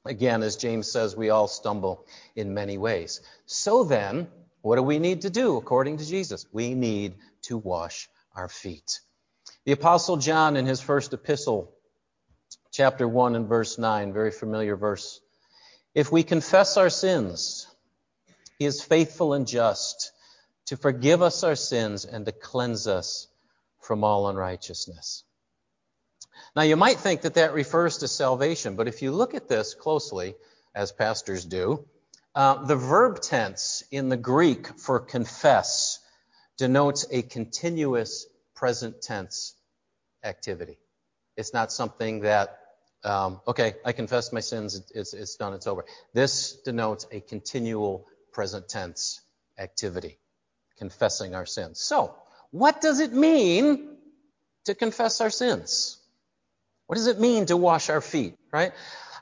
Again, 0.04 0.44
as 0.44 0.58
James 0.58 0.92
says, 0.92 1.16
we 1.16 1.30
all 1.30 1.48
stumble 1.48 2.06
in 2.36 2.54
many 2.54 2.78
ways. 2.78 3.22
So 3.46 3.86
then, 3.86 4.28
what 4.64 4.76
do 4.76 4.84
we 4.84 5.00
need 5.00 5.22
to 5.22 5.30
do 5.30 5.56
according 5.56 6.00
to 6.00 6.06
Jesus? 6.06 6.46
We 6.52 6.74
need 6.74 7.16
to 7.44 7.58
wash 7.58 8.10
our 8.36 8.50
feet. 8.50 9.00
The 9.64 9.72
Apostle 9.72 10.18
John, 10.18 10.58
in 10.58 10.66
his 10.66 10.82
first 10.82 11.14
epistle, 11.14 11.74
chapter 12.78 13.08
1 13.08 13.36
and 13.36 13.48
verse 13.48 13.80
9, 13.80 14.14
very 14.14 14.30
familiar 14.30 14.76
verse. 14.76 15.20
If 15.96 16.12
we 16.12 16.22
confess 16.22 16.78
our 16.78 16.92
sins, 16.92 17.66
he 18.60 18.66
is 18.66 18.84
faithful 18.84 19.34
and 19.34 19.48
just 19.48 20.12
to 20.68 20.78
forgive 20.78 21.24
us 21.24 21.44
our 21.44 21.56
sins 21.56 22.06
and 22.06 22.24
to 22.28 22.32
cleanse 22.32 22.86
us 22.86 23.26
from 23.82 24.04
all 24.04 24.30
unrighteousness. 24.30 25.24
Now, 26.56 26.62
you 26.62 26.76
might 26.76 27.00
think 27.00 27.22
that 27.22 27.34
that 27.34 27.54
refers 27.54 27.98
to 27.98 28.08
salvation, 28.08 28.76
but 28.76 28.88
if 28.88 29.02
you 29.02 29.12
look 29.12 29.34
at 29.34 29.48
this 29.48 29.74
closely, 29.74 30.36
as 30.76 30.92
pastors 30.92 31.46
do, 31.46 31.84
uh, 32.36 32.64
the 32.66 32.76
verb 32.76 33.22
tense 33.22 33.84
in 33.90 34.10
the 34.10 34.18
Greek 34.18 34.78
for 34.78 35.00
confess 35.00 35.98
denotes 36.60 37.08
a 37.10 37.24
continuous 37.24 38.28
present 38.54 39.02
tense 39.02 39.56
activity. 40.24 40.78
It's 41.38 41.54
not 41.54 41.72
something 41.72 42.20
that, 42.20 42.60
um, 43.04 43.42
okay, 43.48 43.76
I 43.86 43.92
confess 43.92 44.34
my 44.34 44.40
sins, 44.40 44.82
it's, 44.94 45.14
it's 45.14 45.36
done, 45.36 45.54
it's 45.54 45.68
over. 45.68 45.86
This 46.14 46.54
denotes 46.66 47.06
a 47.12 47.20
continual 47.20 48.08
present 48.34 48.68
tense 48.68 49.22
activity, 49.58 50.18
confessing 50.78 51.36
our 51.36 51.46
sins. 51.46 51.80
So, 51.80 52.16
what 52.52 52.82
does 52.82 53.00
it 53.00 53.14
mean 53.14 53.98
to 54.66 54.76
confess 54.76 55.22
our 55.22 55.30
sins? 55.30 55.98
What 56.88 56.96
does 56.96 57.08
it 57.08 57.20
mean 57.20 57.46
to 57.48 57.58
wash 57.58 57.90
our 57.90 58.02
feet, 58.02 58.36
right? 58.52 58.72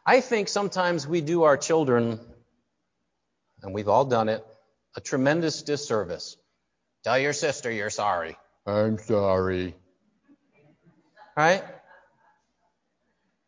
I 0.05 0.21
think 0.21 0.49
sometimes 0.49 1.07
we 1.07 1.21
do 1.21 1.43
our 1.43 1.57
children, 1.57 2.19
and 3.63 3.73
we've 3.73 3.89
all 3.89 4.05
done 4.05 4.29
it, 4.29 4.45
a 4.95 5.01
tremendous 5.01 5.63
disservice. 5.63 6.37
Tell 7.03 7.17
your 7.17 7.33
sister 7.33 7.71
you're 7.71 7.89
sorry. 7.89 8.37
I'm 8.65 8.97
sorry. 8.99 9.75
Right? 11.35 11.63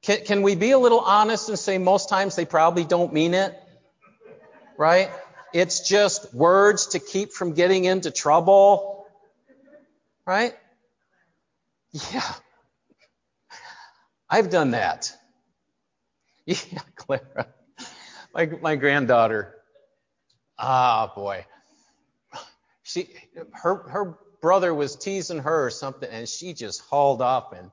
Can, 0.08 0.24
can 0.24 0.42
we 0.42 0.56
be 0.56 0.72
a 0.72 0.80
little 0.80 1.02
honest 1.02 1.50
and 1.50 1.60
say 1.60 1.78
most 1.78 2.08
times 2.08 2.38
they 2.38 2.46
probably 2.46 2.86
don't 2.86 3.12
mean 3.12 3.34
it? 3.34 3.62
Right? 4.78 5.10
It's 5.54 5.86
just 5.86 6.34
words 6.34 6.88
to 6.88 7.00
keep 7.00 7.34
from 7.34 7.52
getting 7.54 7.84
into 7.84 8.10
trouble. 8.10 9.06
Right? 10.26 10.54
Yeah. 11.92 12.22
I've 14.30 14.50
done 14.50 14.72
that. 14.72 15.14
Yeah, 16.46 16.80
Clara. 16.96 17.48
My, 18.34 18.46
my 18.46 18.76
granddaughter. 18.78 19.54
Ah, 20.58 21.12
boy. 21.14 21.46
She, 22.84 23.10
her, 23.52 23.76
her 23.90 24.18
brother 24.42 24.74
was 24.74 24.96
teasing 24.96 25.40
her 25.40 25.66
or 25.66 25.70
something, 25.70 26.10
and 26.10 26.30
she 26.30 26.54
just 26.54 26.80
hauled 26.84 27.22
off 27.22 27.52
and 27.52 27.70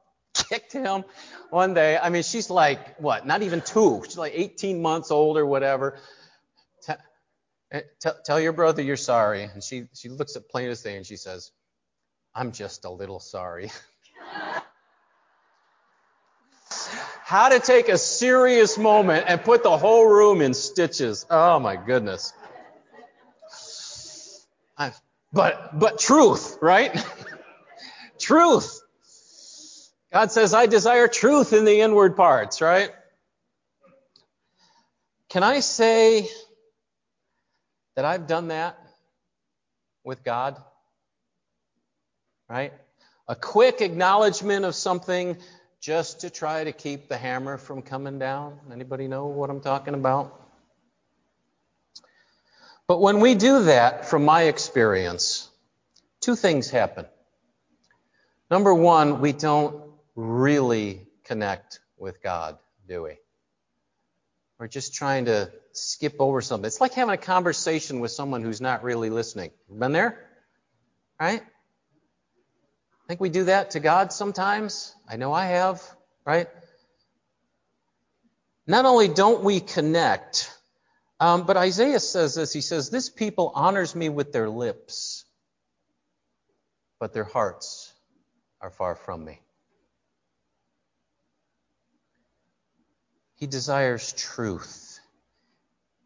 kicked 0.54 0.72
him 0.72 1.04
one 1.50 1.74
day. 1.74 1.98
I 1.98 2.10
mean, 2.10 2.22
she's 2.22 2.48
like, 2.48 2.96
what, 3.00 3.26
not 3.26 3.42
even 3.42 3.60
two. 3.60 4.02
She's 4.04 4.16
like 4.16 4.32
18 4.34 4.80
months 4.80 5.10
old 5.10 5.36
or 5.36 5.44
whatever. 5.46 5.98
Eh, 7.72 7.80
tell, 8.24 8.38
your 8.38 8.52
brother 8.52 8.82
you're 8.82 8.96
sorry. 8.96 9.42
And 9.42 9.62
she, 9.62 9.86
she 9.94 10.08
looks 10.08 10.36
at 10.36 10.48
plain 10.48 10.70
as 10.70 10.82
day 10.82 10.96
and 10.96 11.04
she 11.04 11.16
says, 11.16 11.50
I'm 12.32 12.52
just 12.52 12.84
a 12.84 12.90
little 12.90 13.18
sorry. 13.18 13.72
How 17.24 17.48
to 17.48 17.58
take 17.58 17.88
a 17.88 17.98
serious 17.98 18.78
moment 18.78 19.24
and 19.26 19.42
put 19.42 19.64
the 19.64 19.76
whole 19.76 20.06
room 20.06 20.40
in 20.40 20.54
stitches. 20.54 21.26
Oh 21.28 21.58
my 21.58 21.74
goodness. 21.74 22.32
I, 24.78 24.92
but, 25.32 25.76
but 25.76 25.98
truth, 25.98 26.58
right? 26.62 27.04
truth. 28.20 28.83
God 30.14 30.30
says, 30.30 30.54
I 30.54 30.66
desire 30.66 31.08
truth 31.08 31.52
in 31.52 31.64
the 31.64 31.80
inward 31.80 32.16
parts, 32.16 32.60
right? 32.60 32.92
Can 35.28 35.42
I 35.42 35.58
say 35.58 36.28
that 37.96 38.04
I've 38.04 38.28
done 38.28 38.46
that 38.48 38.78
with 40.04 40.22
God? 40.22 40.62
Right? 42.48 42.72
A 43.26 43.34
quick 43.34 43.80
acknowledgement 43.80 44.64
of 44.64 44.76
something 44.76 45.36
just 45.80 46.20
to 46.20 46.30
try 46.30 46.62
to 46.62 46.70
keep 46.70 47.08
the 47.08 47.16
hammer 47.16 47.58
from 47.58 47.82
coming 47.82 48.20
down. 48.20 48.60
Anybody 48.72 49.08
know 49.08 49.26
what 49.26 49.50
I'm 49.50 49.60
talking 49.60 49.94
about? 49.94 50.40
But 52.86 53.00
when 53.00 53.18
we 53.18 53.34
do 53.34 53.64
that, 53.64 54.06
from 54.06 54.24
my 54.24 54.42
experience, 54.42 55.48
two 56.20 56.36
things 56.36 56.70
happen. 56.70 57.06
Number 58.48 58.72
one, 58.72 59.20
we 59.20 59.32
don't 59.32 59.82
really 60.14 61.06
connect 61.24 61.80
with 61.98 62.22
God, 62.22 62.58
do 62.88 63.04
we? 63.04 63.16
We're 64.58 64.68
just 64.68 64.94
trying 64.94 65.24
to 65.26 65.50
skip 65.72 66.16
over 66.20 66.40
something. 66.40 66.66
It's 66.66 66.80
like 66.80 66.94
having 66.94 67.14
a 67.14 67.18
conversation 67.18 68.00
with 68.00 68.12
someone 68.12 68.42
who's 68.42 68.60
not 68.60 68.84
really 68.84 69.10
listening. 69.10 69.50
Been 69.68 69.92
there? 69.92 70.30
Right? 71.20 71.42
I 71.42 73.06
think 73.08 73.20
we 73.20 73.28
do 73.28 73.44
that 73.44 73.72
to 73.72 73.80
God 73.80 74.12
sometimes. 74.12 74.94
I 75.08 75.16
know 75.16 75.32
I 75.32 75.46
have, 75.46 75.82
right? 76.24 76.46
Not 78.66 78.86
only 78.86 79.08
don't 79.08 79.44
we 79.44 79.60
connect, 79.60 80.50
um, 81.20 81.44
but 81.44 81.56
Isaiah 81.56 82.00
says 82.00 82.34
this. 82.34 82.52
He 82.52 82.60
says, 82.60 82.88
This 82.88 83.10
people 83.10 83.52
honors 83.54 83.94
me 83.94 84.08
with 84.08 84.32
their 84.32 84.48
lips, 84.48 85.24
but 86.98 87.12
their 87.12 87.24
hearts 87.24 87.92
are 88.60 88.70
far 88.70 88.94
from 88.94 89.24
me. 89.24 89.40
He 93.44 93.48
desires 93.48 94.10
truth 94.14 94.98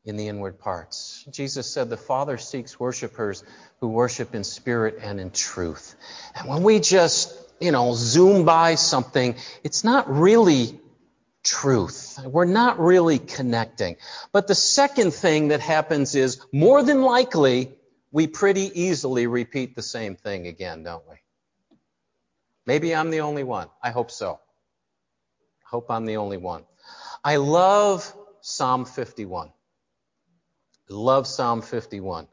in 0.05 0.17
the 0.17 0.27
inward 0.27 0.59
parts. 0.59 1.25
Jesus 1.31 1.73
said 1.73 1.89
the 1.89 1.97
Father 1.97 2.37
seeks 2.37 2.81
worshipers 2.81 3.45
who 3.81 3.87
worship 3.87 4.35
in 4.35 4.43
spirit 4.43 4.99
and 5.01 5.21
in 5.21 5.31
truth. 5.31 5.95
And 6.35 6.49
when 6.49 6.65
we 6.65 6.81
just, 6.81 7.33
you 7.61 7.71
know, 7.71 7.93
zoom 7.95 8.45
by 8.45 8.75
something, 8.75 9.37
it's 9.63 9.85
not 9.85 10.11
really 10.11 10.81
truth. 11.45 12.19
We're 12.25 12.45
not 12.45 12.81
really 12.81 13.21
connecting. 13.21 13.99
But 14.33 14.49
the 14.49 14.57
second 14.57 15.13
thing 15.13 15.47
that 15.49 15.61
happens 15.61 16.17
is 16.17 16.45
more 16.53 16.83
than 16.83 17.03
likely, 17.03 17.71
we 18.11 18.27
pretty 18.27 18.83
easily 18.83 19.29
repeat 19.29 19.77
the 19.77 19.83
same 19.83 20.17
thing 20.17 20.49
again, 20.49 20.83
don't 20.83 21.09
we? 21.09 21.15
Maybe 22.67 22.97
I'm 22.97 23.11
the 23.11 23.21
only 23.21 23.45
one. 23.45 23.69
I 23.81 23.91
hope 23.91 24.11
so. 24.11 24.41
I 25.65 25.69
hope 25.71 25.89
I'm 25.89 26.05
the 26.05 26.17
only 26.17 26.39
one. 26.39 26.65
I 27.25 27.37
love 27.37 28.13
Psalm 28.41 28.85
51. 28.85 29.49
I 29.49 29.53
love 30.89 31.27
Psalm 31.27 31.63
51. 31.63 32.29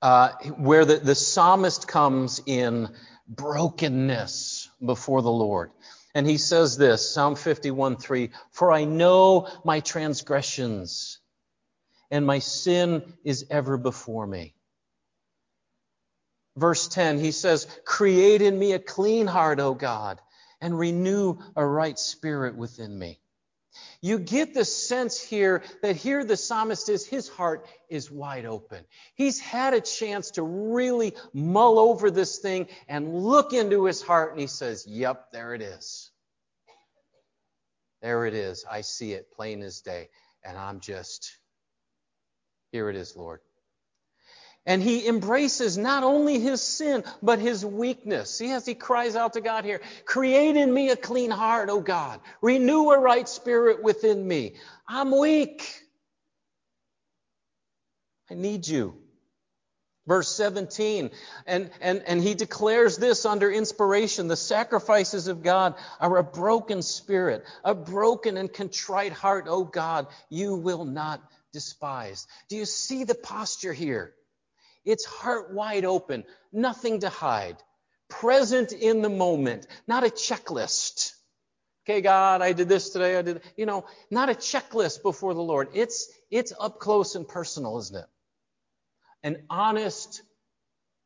Uh, 0.00 0.30
where 0.58 0.84
the, 0.84 0.96
the 0.96 1.14
psalmist 1.14 1.86
comes 1.86 2.40
in 2.44 2.88
brokenness 3.28 4.68
before 4.84 5.22
the 5.22 5.30
Lord. 5.30 5.70
And 6.14 6.26
he 6.26 6.38
says 6.38 6.76
this, 6.76 7.08
Psalm 7.08 7.36
51 7.36 7.96
3, 7.96 8.30
For 8.50 8.72
I 8.72 8.84
know 8.84 9.48
my 9.64 9.80
transgressions, 9.80 11.20
and 12.10 12.26
my 12.26 12.40
sin 12.40 13.14
is 13.24 13.46
ever 13.48 13.78
before 13.78 14.26
me. 14.26 14.54
Verse 16.56 16.88
10, 16.88 17.18
he 17.18 17.32
says, 17.32 17.66
Create 17.86 18.42
in 18.42 18.58
me 18.58 18.72
a 18.72 18.78
clean 18.78 19.26
heart, 19.26 19.58
O 19.58 19.72
God, 19.72 20.20
and 20.60 20.78
renew 20.78 21.38
a 21.56 21.64
right 21.64 21.98
spirit 21.98 22.56
within 22.56 22.98
me. 22.98 23.21
You 24.02 24.18
get 24.18 24.52
the 24.52 24.64
sense 24.64 25.20
here 25.20 25.62
that 25.80 25.94
here 25.94 26.24
the 26.24 26.36
psalmist 26.36 26.88
is, 26.88 27.06
his 27.06 27.28
heart 27.28 27.68
is 27.88 28.10
wide 28.10 28.44
open. 28.44 28.84
He's 29.14 29.38
had 29.38 29.74
a 29.74 29.80
chance 29.80 30.32
to 30.32 30.42
really 30.42 31.14
mull 31.32 31.78
over 31.78 32.10
this 32.10 32.38
thing 32.38 32.66
and 32.88 33.14
look 33.14 33.52
into 33.52 33.84
his 33.84 34.02
heart, 34.02 34.32
and 34.32 34.40
he 34.40 34.48
says, 34.48 34.84
Yep, 34.88 35.30
there 35.32 35.54
it 35.54 35.62
is. 35.62 36.10
There 38.02 38.26
it 38.26 38.34
is. 38.34 38.64
I 38.68 38.80
see 38.80 39.12
it 39.12 39.30
plain 39.32 39.62
as 39.62 39.80
day. 39.80 40.08
And 40.44 40.58
I'm 40.58 40.80
just, 40.80 41.38
here 42.72 42.90
it 42.90 42.96
is, 42.96 43.16
Lord. 43.16 43.38
And 44.64 44.80
he 44.80 45.08
embraces 45.08 45.76
not 45.76 46.04
only 46.04 46.38
his 46.38 46.62
sin, 46.62 47.02
but 47.20 47.40
his 47.40 47.66
weakness. 47.66 48.30
See, 48.30 48.52
as 48.52 48.64
he 48.64 48.74
cries 48.74 49.16
out 49.16 49.32
to 49.32 49.40
God 49.40 49.64
here, 49.64 49.80
create 50.04 50.56
in 50.56 50.72
me 50.72 50.90
a 50.90 50.96
clean 50.96 51.32
heart, 51.32 51.68
O 51.68 51.80
God. 51.80 52.20
Renew 52.40 52.90
a 52.90 52.98
right 52.98 53.28
spirit 53.28 53.82
within 53.82 54.26
me. 54.26 54.54
I'm 54.86 55.10
weak. 55.10 55.66
I 58.30 58.34
need 58.34 58.68
you. 58.68 58.94
Verse 60.06 60.34
17, 60.34 61.12
and, 61.46 61.70
and, 61.80 62.02
and 62.04 62.20
he 62.20 62.34
declares 62.34 62.98
this 62.98 63.24
under 63.24 63.48
inspiration 63.52 64.26
the 64.26 64.34
sacrifices 64.34 65.28
of 65.28 65.44
God 65.44 65.76
are 66.00 66.16
a 66.18 66.24
broken 66.24 66.82
spirit, 66.82 67.44
a 67.62 67.72
broken 67.72 68.36
and 68.36 68.52
contrite 68.52 69.12
heart, 69.12 69.46
O 69.48 69.62
God, 69.62 70.08
you 70.28 70.56
will 70.56 70.84
not 70.84 71.22
despise. 71.52 72.26
Do 72.48 72.56
you 72.56 72.64
see 72.64 73.04
the 73.04 73.14
posture 73.14 73.72
here? 73.72 74.12
It's 74.84 75.04
heart 75.04 75.52
wide 75.52 75.84
open, 75.84 76.24
nothing 76.52 77.00
to 77.00 77.08
hide, 77.08 77.56
present 78.08 78.72
in 78.72 79.02
the 79.02 79.08
moment, 79.08 79.66
not 79.86 80.04
a 80.04 80.08
checklist. 80.08 81.12
Okay, 81.84 82.00
God, 82.00 82.42
I 82.42 82.52
did 82.52 82.68
this 82.68 82.90
today, 82.90 83.16
I 83.16 83.22
did, 83.22 83.42
you 83.56 83.66
know, 83.66 83.86
not 84.10 84.28
a 84.28 84.34
checklist 84.34 85.02
before 85.02 85.34
the 85.34 85.42
Lord. 85.42 85.68
It's, 85.74 86.08
it's 86.30 86.52
up 86.58 86.78
close 86.78 87.14
and 87.14 87.26
personal, 87.26 87.78
isn't 87.78 87.96
it? 87.96 88.06
An 89.24 89.42
honest 89.50 90.22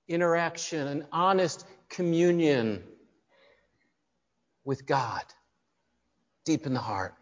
interaction, 0.08 0.86
an 0.86 1.06
honest 1.12 1.66
communion 1.88 2.82
with 4.64 4.86
God 4.86 5.22
deep 6.44 6.66
in 6.66 6.72
the 6.72 6.80
heart. 6.80 7.14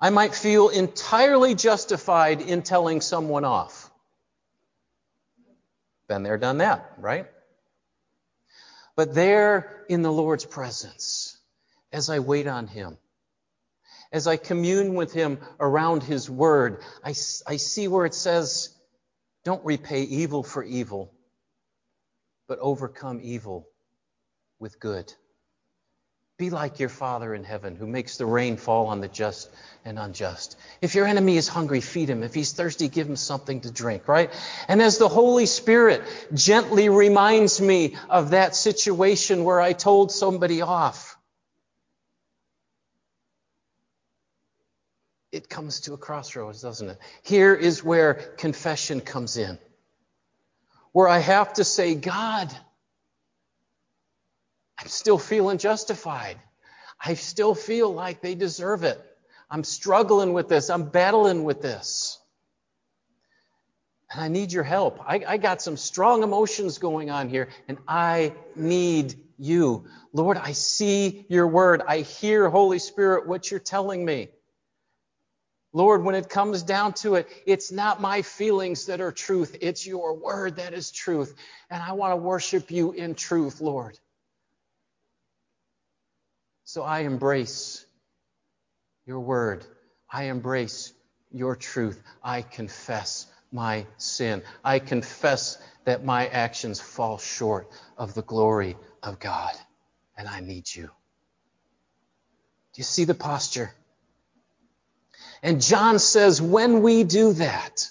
I 0.00 0.10
might 0.10 0.34
feel 0.34 0.70
entirely 0.70 1.54
justified 1.54 2.40
in 2.40 2.62
telling 2.62 3.02
someone 3.02 3.44
off. 3.44 3.89
Been 6.10 6.24
there, 6.24 6.38
done 6.38 6.58
that, 6.58 6.92
right? 6.98 7.28
But 8.96 9.14
there 9.14 9.84
in 9.88 10.02
the 10.02 10.10
Lord's 10.10 10.44
presence, 10.44 11.38
as 11.92 12.10
I 12.10 12.18
wait 12.18 12.48
on 12.48 12.66
Him, 12.66 12.98
as 14.10 14.26
I 14.26 14.36
commune 14.36 14.96
with 14.96 15.12
Him 15.12 15.38
around 15.60 16.02
His 16.02 16.28
Word, 16.28 16.82
I, 17.04 17.10
I 17.46 17.58
see 17.58 17.86
where 17.86 18.06
it 18.06 18.14
says, 18.14 18.70
don't 19.44 19.64
repay 19.64 20.02
evil 20.02 20.42
for 20.42 20.64
evil, 20.64 21.14
but 22.48 22.58
overcome 22.58 23.20
evil 23.22 23.68
with 24.58 24.80
good. 24.80 25.14
Be 26.40 26.48
like 26.48 26.80
your 26.80 26.88
Father 26.88 27.34
in 27.34 27.44
heaven 27.44 27.76
who 27.76 27.86
makes 27.86 28.16
the 28.16 28.24
rain 28.24 28.56
fall 28.56 28.86
on 28.86 29.02
the 29.02 29.08
just 29.08 29.50
and 29.84 29.98
unjust. 29.98 30.56
If 30.80 30.94
your 30.94 31.06
enemy 31.06 31.36
is 31.36 31.48
hungry, 31.48 31.82
feed 31.82 32.08
him. 32.08 32.22
If 32.22 32.32
he's 32.32 32.52
thirsty, 32.52 32.88
give 32.88 33.06
him 33.06 33.16
something 33.16 33.60
to 33.60 33.70
drink, 33.70 34.08
right? 34.08 34.32
And 34.66 34.80
as 34.80 34.96
the 34.96 35.06
Holy 35.06 35.44
Spirit 35.44 36.02
gently 36.32 36.88
reminds 36.88 37.60
me 37.60 37.94
of 38.08 38.30
that 38.30 38.56
situation 38.56 39.44
where 39.44 39.60
I 39.60 39.74
told 39.74 40.12
somebody 40.12 40.62
off, 40.62 41.18
it 45.32 45.50
comes 45.50 45.80
to 45.80 45.92
a 45.92 45.98
crossroads, 45.98 46.62
doesn't 46.62 46.88
it? 46.88 46.98
Here 47.22 47.54
is 47.54 47.84
where 47.84 48.14
confession 48.14 49.02
comes 49.02 49.36
in, 49.36 49.58
where 50.92 51.06
I 51.06 51.18
have 51.18 51.52
to 51.54 51.64
say, 51.64 51.94
God, 51.96 52.50
I'm 54.80 54.88
still 54.88 55.18
feeling 55.18 55.58
justified. 55.58 56.38
I 57.04 57.14
still 57.14 57.54
feel 57.54 57.92
like 57.92 58.22
they 58.22 58.34
deserve 58.34 58.84
it. 58.84 59.00
I'm 59.50 59.64
struggling 59.64 60.32
with 60.32 60.48
this. 60.48 60.70
I'm 60.70 60.84
battling 60.84 61.44
with 61.44 61.60
this. 61.60 62.18
And 64.10 64.22
I 64.22 64.28
need 64.28 64.52
your 64.52 64.64
help. 64.64 65.00
I, 65.06 65.22
I, 65.26 65.36
got 65.36 65.62
some 65.62 65.76
strong 65.76 66.22
emotions 66.22 66.78
going 66.78 67.10
on 67.10 67.28
here, 67.28 67.48
and 67.68 67.78
I 67.86 68.32
need 68.56 69.14
you. 69.38 69.84
Lord, 70.12 70.36
I 70.36 70.52
see 70.52 71.26
your 71.28 71.46
word. 71.46 71.82
I 71.86 71.98
hear, 71.98 72.48
Holy 72.48 72.78
Spirit, 72.78 73.28
what 73.28 73.50
you're 73.50 73.60
telling 73.60 74.04
me. 74.04 74.30
Lord, 75.72 76.02
when 76.02 76.16
it 76.16 76.28
comes 76.28 76.64
down 76.64 76.94
to 76.94 77.14
it, 77.14 77.28
it's 77.46 77.70
not 77.70 78.00
my 78.00 78.22
feelings 78.22 78.86
that 78.86 79.00
are 79.00 79.12
truth. 79.12 79.56
It's 79.60 79.86
your 79.86 80.14
word 80.14 80.56
that 80.56 80.74
is 80.74 80.90
truth. 80.90 81.34
And 81.70 81.80
I 81.80 81.92
want 81.92 82.12
to 82.12 82.16
worship 82.16 82.72
you 82.72 82.90
in 82.90 83.14
truth, 83.14 83.60
Lord. 83.60 83.96
So 86.72 86.84
I 86.84 87.00
embrace 87.00 87.84
your 89.04 89.18
word. 89.18 89.66
I 90.08 90.26
embrace 90.26 90.92
your 91.32 91.56
truth. 91.56 92.00
I 92.22 92.42
confess 92.42 93.26
my 93.50 93.86
sin. 93.96 94.44
I 94.62 94.78
confess 94.78 95.58
that 95.84 96.04
my 96.04 96.28
actions 96.28 96.78
fall 96.78 97.18
short 97.18 97.68
of 97.98 98.14
the 98.14 98.22
glory 98.22 98.76
of 99.02 99.18
God, 99.18 99.50
and 100.16 100.28
I 100.28 100.38
need 100.38 100.72
you. 100.72 100.84
Do 100.84 102.76
you 102.76 102.84
see 102.84 103.02
the 103.02 103.14
posture? 103.14 103.72
And 105.42 105.60
John 105.60 105.98
says, 105.98 106.40
when 106.40 106.82
we 106.82 107.02
do 107.02 107.32
that, 107.32 107.90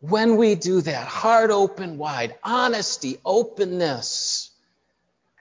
when 0.00 0.36
we 0.36 0.56
do 0.56 0.82
that, 0.82 1.06
heart 1.08 1.50
open 1.50 1.96
wide, 1.96 2.34
honesty, 2.44 3.16
openness, 3.24 4.35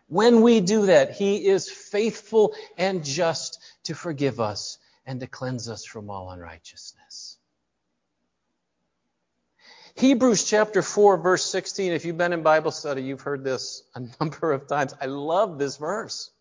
when 0.08 0.41
we 0.41 0.62
do 0.62 0.88
that, 0.88 1.12
He 1.12 1.48
is 1.48 1.70
faithful 1.70 2.54
and 2.78 3.04
just 3.04 3.60
to 3.84 3.96
forgive 3.96 4.39
us 4.39 4.78
and 5.06 5.20
to 5.20 5.28
cleanse 5.28 5.70
us 5.70 5.86
from 5.86 6.10
all 6.10 6.32
unrighteousness. 6.32 7.38
Hebrews 9.96 10.44
chapter 10.44 10.82
4, 10.82 11.18
verse 11.18 11.46
16. 11.46 11.94
If 11.94 12.04
you've 12.04 12.18
been 12.18 12.34
in 12.34 12.44
Bible 12.44 12.72
study, 12.72 13.02
you've 13.04 13.22
heard 13.22 13.44
this 13.44 13.84
a 13.96 14.02
number 14.20 14.52
of 14.52 14.68
times. 14.68 14.94
I 15.00 15.06
love 15.06 15.58
this 15.58 15.78
verse. 15.78 16.32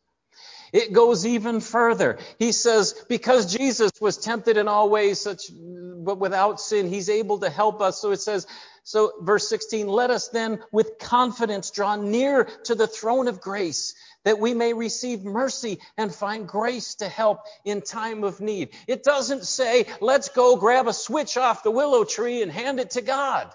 It 0.72 0.92
goes 0.92 1.24
even 1.24 1.60
further. 1.60 2.18
He 2.40 2.50
says, 2.50 3.04
because 3.08 3.54
Jesus 3.54 3.92
was 4.00 4.16
tempted 4.16 4.56
in 4.56 4.66
all 4.66 4.90
ways, 4.90 5.20
such, 5.20 5.44
but 5.52 6.18
without 6.18 6.60
sin, 6.60 6.88
he's 6.88 7.08
able 7.08 7.38
to 7.38 7.48
help 7.48 7.80
us. 7.80 8.00
So 8.00 8.10
it 8.10 8.20
says, 8.20 8.48
so 8.84 9.12
verse 9.22 9.48
16, 9.48 9.88
let 9.88 10.10
us 10.10 10.28
then 10.28 10.62
with 10.70 10.98
confidence 10.98 11.70
draw 11.70 11.96
near 11.96 12.44
to 12.64 12.74
the 12.74 12.86
throne 12.86 13.28
of 13.28 13.40
grace 13.40 13.94
that 14.24 14.38
we 14.38 14.52
may 14.52 14.74
receive 14.74 15.24
mercy 15.24 15.78
and 15.96 16.14
find 16.14 16.46
grace 16.46 16.96
to 16.96 17.08
help 17.08 17.40
in 17.64 17.80
time 17.80 18.24
of 18.24 18.42
need. 18.42 18.70
It 18.86 19.02
doesn't 19.02 19.44
say, 19.44 19.86
let's 20.02 20.28
go 20.28 20.56
grab 20.56 20.86
a 20.86 20.92
switch 20.92 21.38
off 21.38 21.62
the 21.62 21.70
willow 21.70 22.04
tree 22.04 22.42
and 22.42 22.52
hand 22.52 22.78
it 22.78 22.90
to 22.90 23.00
God. 23.00 23.50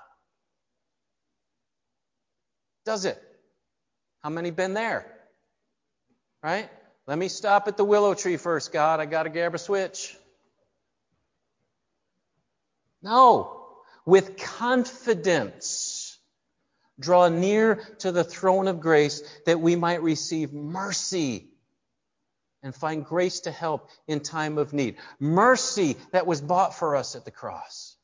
Does 2.86 3.06
it? 3.06 3.22
How 4.24 4.30
many 4.30 4.50
been 4.50 4.74
there? 4.74 5.06
Right? 6.42 6.70
Let 7.06 7.20
me 7.20 7.28
stop 7.28 7.68
at 7.68 7.78
the 7.78 7.86
willow 7.86 8.16
tree 8.16 8.38
first, 8.38 8.74
God. 8.74 9.00
I 9.00 9.06
got 9.06 9.24
to 9.24 9.30
grab 9.30 9.54
a 9.54 9.60
switch. 9.60 10.18
No. 13.04 13.59
With 14.10 14.38
confidence, 14.38 16.18
draw 17.00 17.30
near 17.30 17.76
to 18.00 18.12
the 18.12 18.24
throne 18.24 18.68
of 18.68 18.80
grace 18.80 19.22
that 19.46 19.62
we 19.62 19.76
might 19.76 20.02
receive 20.02 20.52
mercy 20.52 21.52
and 22.64 22.74
find 22.74 23.06
grace 23.06 23.42
to 23.42 23.52
help 23.52 23.88
in 24.08 24.22
time 24.22 24.58
of 24.58 24.74
need. 24.74 24.96
Mercy 25.20 25.96
that 26.12 26.26
was 26.26 26.42
bought 26.42 26.74
for 26.74 26.96
us 26.96 27.16
at 27.16 27.24
the 27.24 27.30
cross. 27.30 27.98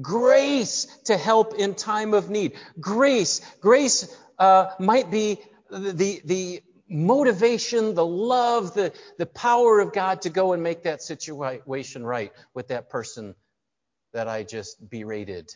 Grace 0.00 0.86
to 1.06 1.16
help 1.16 1.54
in 1.54 1.74
time 1.74 2.14
of 2.14 2.30
need. 2.30 2.52
Grace, 2.78 3.40
grace 3.60 4.16
uh, 4.38 4.70
might 4.78 5.10
be 5.10 5.40
the, 5.72 6.22
the 6.24 6.62
motivation, 6.88 7.96
the 7.96 8.06
love, 8.06 8.74
the, 8.74 8.92
the 9.18 9.26
power 9.26 9.80
of 9.80 9.92
God 9.92 10.22
to 10.22 10.30
go 10.30 10.52
and 10.52 10.62
make 10.62 10.84
that 10.84 11.02
situation 11.02 12.06
right 12.06 12.32
with 12.54 12.68
that 12.68 12.88
person 12.88 13.34
that 14.14 14.28
I 14.28 14.44
just 14.44 14.88
berated. 14.88 15.52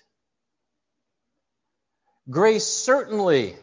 Grace 2.28 2.66
certainly 2.66 3.56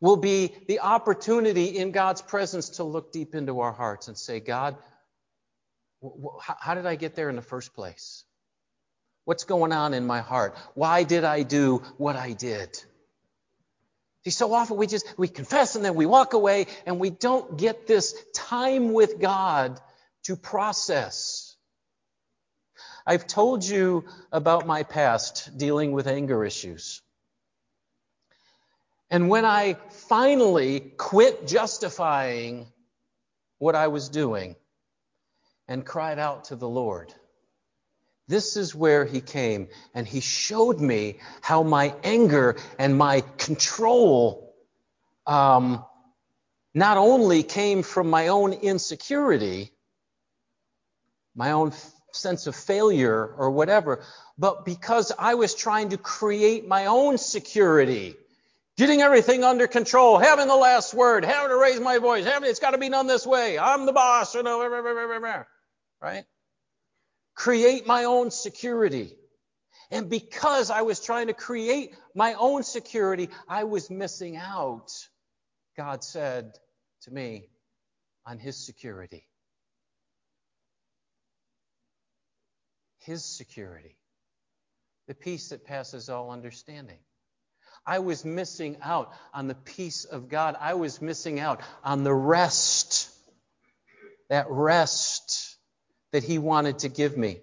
will 0.00 0.16
be 0.16 0.52
the 0.66 0.80
opportunity 0.80 1.78
in 1.78 1.92
God's 1.92 2.22
presence 2.22 2.70
to 2.70 2.84
look 2.84 3.12
deep 3.12 3.34
into 3.34 3.60
our 3.60 3.72
hearts 3.72 4.08
and 4.08 4.18
say, 4.18 4.40
God, 4.40 4.76
how 6.40 6.74
did 6.74 6.86
I 6.86 6.96
get 6.96 7.14
there 7.14 7.28
in 7.28 7.36
the 7.36 7.42
first 7.42 7.74
place? 7.74 8.24
What's 9.24 9.44
going 9.44 9.72
on 9.72 9.94
in 9.94 10.06
my 10.06 10.20
heart? 10.20 10.56
Why 10.74 11.02
did 11.02 11.24
I 11.24 11.42
do 11.42 11.82
what 11.98 12.16
I 12.16 12.32
did? 12.32 12.76
See, 14.24 14.30
so 14.30 14.52
often 14.52 14.76
we 14.76 14.86
just, 14.86 15.06
we 15.18 15.28
confess 15.28 15.76
and 15.76 15.84
then 15.84 15.94
we 15.94 16.06
walk 16.06 16.32
away 16.32 16.66
and 16.86 16.98
we 16.98 17.10
don't 17.10 17.58
get 17.58 17.86
this 17.86 18.14
time 18.34 18.92
with 18.92 19.20
God 19.20 19.80
to 20.24 20.36
process. 20.36 21.47
I've 23.08 23.26
told 23.26 23.64
you 23.64 24.04
about 24.30 24.66
my 24.66 24.82
past 24.82 25.56
dealing 25.56 25.92
with 25.92 26.06
anger 26.06 26.44
issues. 26.44 27.00
And 29.10 29.30
when 29.30 29.46
I 29.46 29.78
finally 30.10 30.80
quit 30.80 31.46
justifying 31.46 32.66
what 33.56 33.74
I 33.74 33.86
was 33.88 34.10
doing 34.10 34.56
and 35.66 35.86
cried 35.86 36.18
out 36.18 36.44
to 36.44 36.56
the 36.56 36.68
Lord, 36.68 37.14
this 38.26 38.58
is 38.58 38.74
where 38.74 39.06
he 39.06 39.22
came 39.22 39.68
and 39.94 40.06
he 40.06 40.20
showed 40.20 40.78
me 40.78 41.20
how 41.40 41.62
my 41.62 41.94
anger 42.04 42.56
and 42.78 42.98
my 42.98 43.22
control 43.38 44.54
um, 45.26 45.82
not 46.74 46.98
only 46.98 47.42
came 47.42 47.82
from 47.82 48.10
my 48.10 48.28
own 48.28 48.52
insecurity, 48.52 49.72
my 51.34 51.52
own 51.52 51.72
sense 52.18 52.46
of 52.46 52.56
failure 52.56 53.34
or 53.36 53.50
whatever, 53.50 54.02
but 54.36 54.64
because 54.64 55.12
I 55.18 55.34
was 55.34 55.54
trying 55.54 55.90
to 55.90 55.96
create 55.96 56.66
my 56.66 56.86
own 56.86 57.18
security. 57.18 58.14
Getting 58.76 59.02
everything 59.02 59.42
under 59.42 59.66
control, 59.66 60.18
having 60.18 60.46
the 60.46 60.54
last 60.54 60.94
word, 60.94 61.24
having 61.24 61.48
to 61.48 61.56
raise 61.56 61.80
my 61.80 61.98
voice, 61.98 62.24
having 62.24 62.48
it's 62.48 62.60
got 62.60 62.70
to 62.70 62.78
be 62.78 62.88
done 62.88 63.08
this 63.08 63.26
way. 63.26 63.58
I'm 63.58 63.86
the 63.86 63.92
boss, 63.92 64.36
you 64.36 64.44
know, 64.44 64.60
right? 66.00 66.24
Create 67.34 67.86
my 67.88 68.04
own 68.04 68.30
security. 68.30 69.16
And 69.90 70.08
because 70.08 70.70
I 70.70 70.82
was 70.82 71.00
trying 71.00 71.28
to 71.28 71.32
create 71.32 71.96
my 72.14 72.34
own 72.34 72.62
security, 72.62 73.30
I 73.48 73.64
was 73.64 73.90
missing 73.90 74.36
out, 74.36 74.92
God 75.76 76.04
said 76.04 76.52
to 77.02 77.10
me, 77.10 77.48
on 78.26 78.38
His 78.38 78.64
security. 78.64 79.26
His 83.08 83.24
security. 83.24 83.96
The 85.06 85.14
peace 85.14 85.48
that 85.48 85.64
passes 85.64 86.10
all 86.10 86.30
understanding. 86.30 86.98
I 87.86 88.00
was 88.00 88.22
missing 88.22 88.76
out 88.82 89.14
on 89.32 89.48
the 89.48 89.54
peace 89.54 90.04
of 90.04 90.28
God. 90.28 90.56
I 90.60 90.74
was 90.74 91.00
missing 91.00 91.40
out 91.40 91.62
on 91.82 92.04
the 92.04 92.12
rest, 92.12 93.08
that 94.28 94.44
rest 94.50 95.56
that 96.12 96.22
He 96.22 96.36
wanted 96.36 96.80
to 96.80 96.90
give 96.90 97.16
me, 97.16 97.40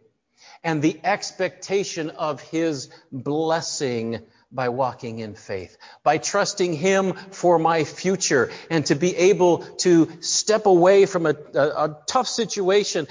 and 0.64 0.84
the 0.84 1.00
expectation 1.04 2.12
of 2.12 2.42
His 2.42 2.92
blessing 3.12 4.20
by 4.56 4.70
walking 4.70 5.20
in 5.20 5.36
faith, 5.36 5.78
by 6.02 6.18
trusting 6.18 6.74
Him 6.74 7.14
for 7.14 7.60
my 7.60 7.84
future, 7.84 8.50
and 8.70 8.86
to 8.86 8.96
be 8.96 9.16
able 9.16 9.60
to 9.80 10.10
step 10.22 10.66
away 10.66 11.06
from 11.06 11.26
a, 11.26 11.36
a, 11.54 11.60
a, 11.60 11.98
tough 12.08 12.28
situation, 12.28 13.08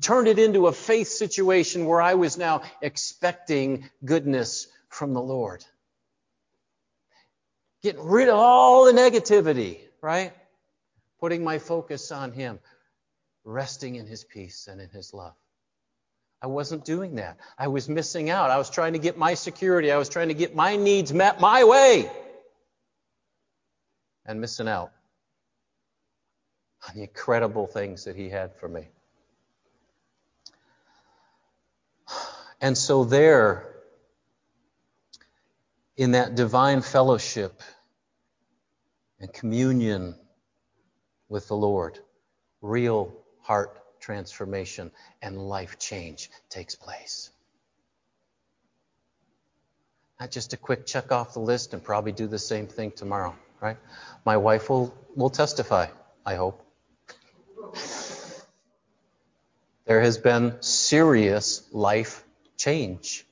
turn 0.00 0.26
it 0.26 0.40
into 0.40 0.66
a 0.66 0.72
faith 0.72 1.08
situation 1.08 1.86
where 1.86 2.02
I 2.02 2.14
was 2.14 2.36
now 2.36 2.62
expecting 2.82 3.88
goodness 4.04 4.66
from 4.88 5.14
the 5.14 5.22
Lord. 5.22 5.64
Getting 7.82 8.04
rid 8.04 8.28
of 8.28 8.34
all 8.34 8.84
the 8.84 8.92
negativity, 8.92 9.78
right? 10.02 10.32
Putting 11.20 11.44
my 11.44 11.60
focus 11.60 12.10
on 12.10 12.32
Him, 12.32 12.58
resting 13.44 13.94
in 13.94 14.06
His 14.06 14.24
peace 14.24 14.66
and 14.66 14.80
in 14.80 14.88
His 14.88 15.14
love. 15.14 15.34
I 16.40 16.46
wasn't 16.46 16.84
doing 16.84 17.16
that. 17.16 17.38
I 17.58 17.68
was 17.68 17.88
missing 17.88 18.30
out. 18.30 18.50
I 18.50 18.58
was 18.58 18.70
trying 18.70 18.92
to 18.92 18.98
get 18.98 19.18
my 19.18 19.34
security. 19.34 19.90
I 19.90 19.98
was 19.98 20.08
trying 20.08 20.28
to 20.28 20.34
get 20.34 20.54
my 20.54 20.76
needs 20.76 21.12
met 21.12 21.40
my 21.40 21.64
way. 21.64 22.10
And 24.24 24.40
missing 24.40 24.68
out 24.68 24.92
on 26.88 26.94
the 26.94 27.02
incredible 27.02 27.66
things 27.66 28.04
that 28.04 28.14
He 28.14 28.28
had 28.28 28.54
for 28.54 28.68
me. 28.68 28.88
And 32.60 32.76
so, 32.76 33.04
there, 33.04 33.76
in 35.96 36.12
that 36.12 36.34
divine 36.34 36.82
fellowship 36.82 37.62
and 39.20 39.32
communion 39.32 40.14
with 41.28 41.48
the 41.48 41.56
Lord, 41.56 41.98
real 42.60 43.16
heart 43.42 43.77
transformation 44.00 44.90
and 45.22 45.38
life 45.38 45.78
change 45.78 46.30
takes 46.48 46.74
place. 46.74 47.30
Not 50.20 50.30
just 50.30 50.52
a 50.52 50.56
quick 50.56 50.86
check 50.86 51.12
off 51.12 51.34
the 51.34 51.40
list 51.40 51.74
and 51.74 51.82
probably 51.82 52.12
do 52.12 52.26
the 52.26 52.38
same 52.38 52.66
thing 52.66 52.90
tomorrow, 52.90 53.36
right? 53.60 53.76
My 54.24 54.36
wife 54.36 54.68
will, 54.68 54.92
will 55.14 55.30
testify, 55.30 55.86
I 56.26 56.34
hope. 56.34 56.64
There 59.86 60.00
has 60.00 60.18
been 60.18 60.60
serious 60.60 61.62
life 61.72 62.24
change, 62.56 63.24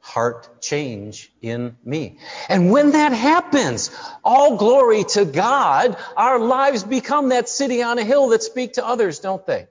heart 0.00 0.60
change 0.60 1.32
in 1.40 1.76
me. 1.84 2.18
And 2.48 2.70
when 2.70 2.92
that 2.92 3.12
happens, 3.12 3.90
all 4.22 4.56
glory 4.56 5.04
to 5.04 5.24
God, 5.24 5.96
our 6.16 6.38
lives 6.38 6.84
become 6.84 7.30
that 7.30 7.48
city 7.48 7.82
on 7.82 7.98
a 7.98 8.04
hill 8.04 8.28
that 8.28 8.42
speak 8.42 8.74
to 8.74 8.86
others, 8.86 9.18
don't 9.18 9.44
they? 9.46 9.66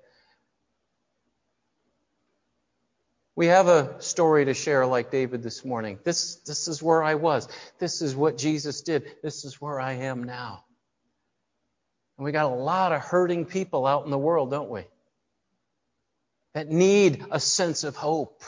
We 3.38 3.46
have 3.46 3.68
a 3.68 4.02
story 4.02 4.46
to 4.46 4.56
share 4.56 4.88
like 4.88 5.12
David 5.12 5.44
this 5.44 5.64
morning. 5.64 6.00
This, 6.04 6.38
this 6.48 6.68
is 6.68 6.82
where 6.82 7.04
I 7.04 7.14
was. 7.14 7.48
This 7.78 8.02
is 8.02 8.16
what 8.16 8.36
Jesus 8.36 8.82
did. 8.82 9.12
This 9.22 9.46
is 9.46 9.62
where 9.62 9.80
I 9.80 9.94
am 9.94 10.24
now. 10.24 10.64
And 12.18 12.26
we 12.26 12.32
got 12.32 12.52
a 12.52 12.56
lot 12.56 12.94
of 12.94 13.02
hurting 13.02 13.46
people 13.46 13.86
out 13.86 14.06
in 14.06 14.10
the 14.10 14.18
world, 14.18 14.50
don't 14.50 14.72
we? 14.72 14.86
That 16.56 16.72
need 16.72 17.26
a 17.30 17.40
sense 17.40 17.84
of 17.84 17.96
hope. 17.96 18.42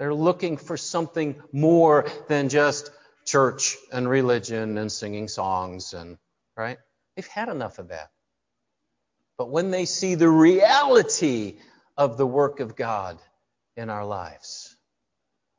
They're 0.00 0.12
looking 0.12 0.56
for 0.56 0.76
something 0.76 1.40
more 1.52 2.06
than 2.26 2.48
just 2.48 2.90
church 3.24 3.76
and 3.92 4.08
religion 4.08 4.76
and 4.78 4.90
singing 4.90 5.28
songs 5.28 5.94
and, 5.94 6.18
right? 6.56 6.78
They've 7.14 7.24
had 7.24 7.48
enough 7.48 7.78
of 7.78 7.90
that. 7.90 8.10
But 9.38 9.48
when 9.48 9.70
they 9.70 9.84
see 9.84 10.16
the 10.16 10.28
reality 10.28 11.58
of 11.96 12.16
the 12.16 12.26
work 12.26 12.58
of 12.58 12.74
God, 12.74 13.20
in 13.76 13.90
our 13.90 14.04
lives. 14.04 14.76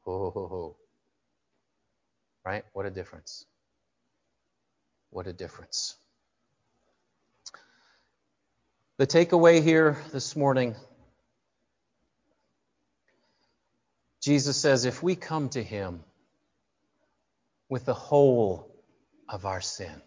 Ho. 0.06 0.76
Right? 2.46 2.64
What 2.74 2.86
a 2.86 2.92
difference. 2.92 3.46
What 5.10 5.28
a 5.28 5.34
difference. 5.34 5.96
The 8.98 9.08
takeaway 9.08 9.62
here 9.62 9.98
this 10.12 10.36
morning 10.36 10.76
Jesus 14.26 14.58
says, 14.58 14.86
if 14.86 15.04
we 15.04 15.16
come 15.16 15.50
to 15.50 15.62
Him 15.62 16.04
with 17.70 17.86
the 17.86 17.94
whole 17.94 18.76
of 19.30 19.46
our 19.46 19.62
sin, 19.62 20.02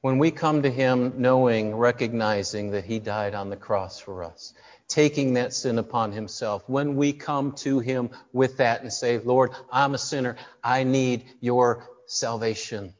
when 0.00 0.16
we 0.16 0.30
come 0.30 0.62
to 0.62 0.70
Him 0.70 1.12
knowing, 1.18 1.74
recognizing 1.74 2.70
that 2.70 2.86
He 2.86 3.00
died 3.00 3.34
on 3.34 3.50
the 3.50 3.56
cross 3.56 3.98
for 3.98 4.24
us, 4.24 4.54
taking 4.88 5.34
that 5.34 5.52
sin 5.52 5.78
upon 5.78 6.12
himself. 6.12 6.64
When 6.66 6.96
we 6.96 7.12
come 7.12 7.52
to 7.56 7.78
him 7.78 8.10
with 8.32 8.56
that 8.56 8.82
and 8.82 8.92
say, 8.92 9.18
Lord, 9.18 9.52
I'm 9.70 9.94
a 9.94 9.98
sinner. 9.98 10.36
I 10.64 10.82
need 10.82 11.24
your 11.40 11.88
salvation. 12.06 12.94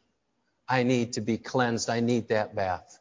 I 0.68 0.83
need 0.83 1.14
to 1.14 1.22
be 1.22 1.38
cleansed. 1.38 1.88
I 1.88 2.01
need 2.01 2.29
that 2.29 2.55
bath. 2.55 2.98